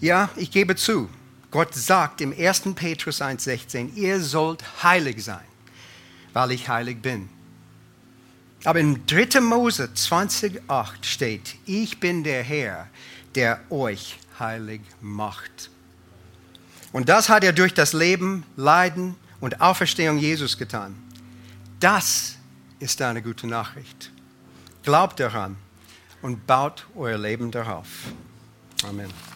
Ja, 0.00 0.28
ich 0.36 0.50
gebe 0.50 0.76
zu, 0.76 1.08
Gott 1.50 1.74
sagt 1.74 2.20
im 2.20 2.32
1. 2.38 2.74
Petrus 2.74 3.22
1,16, 3.22 3.94
ihr 3.94 4.20
sollt 4.20 4.82
heilig 4.82 5.24
sein, 5.24 5.46
weil 6.34 6.52
ich 6.52 6.68
heilig 6.68 7.00
bin. 7.00 7.30
Aber 8.64 8.80
im 8.80 9.06
3. 9.06 9.40
Mose 9.40 9.88
20,8 9.94 10.88
steht, 11.02 11.56
ich 11.64 11.98
bin 11.98 12.22
der 12.22 12.42
Herr, 12.42 12.88
der 13.34 13.60
euch 13.70 14.18
heilig 14.38 14.82
macht. 15.00 15.70
Und 16.92 17.08
das 17.08 17.30
hat 17.30 17.44
er 17.44 17.52
durch 17.52 17.72
das 17.72 17.94
Leben, 17.94 18.44
Leiden 18.56 19.16
und 19.40 19.60
Auferstehung 19.60 20.18
Jesus 20.18 20.58
getan. 20.58 20.94
Das 21.80 22.36
ist 22.78 23.00
eine 23.00 23.22
gute 23.22 23.46
Nachricht. 23.46 24.10
Glaubt 24.82 25.18
daran 25.18 25.56
und 26.22 26.46
baut 26.46 26.86
euer 26.96 27.18
Leben 27.18 27.50
darauf. 27.50 27.86
Amen. 28.84 29.10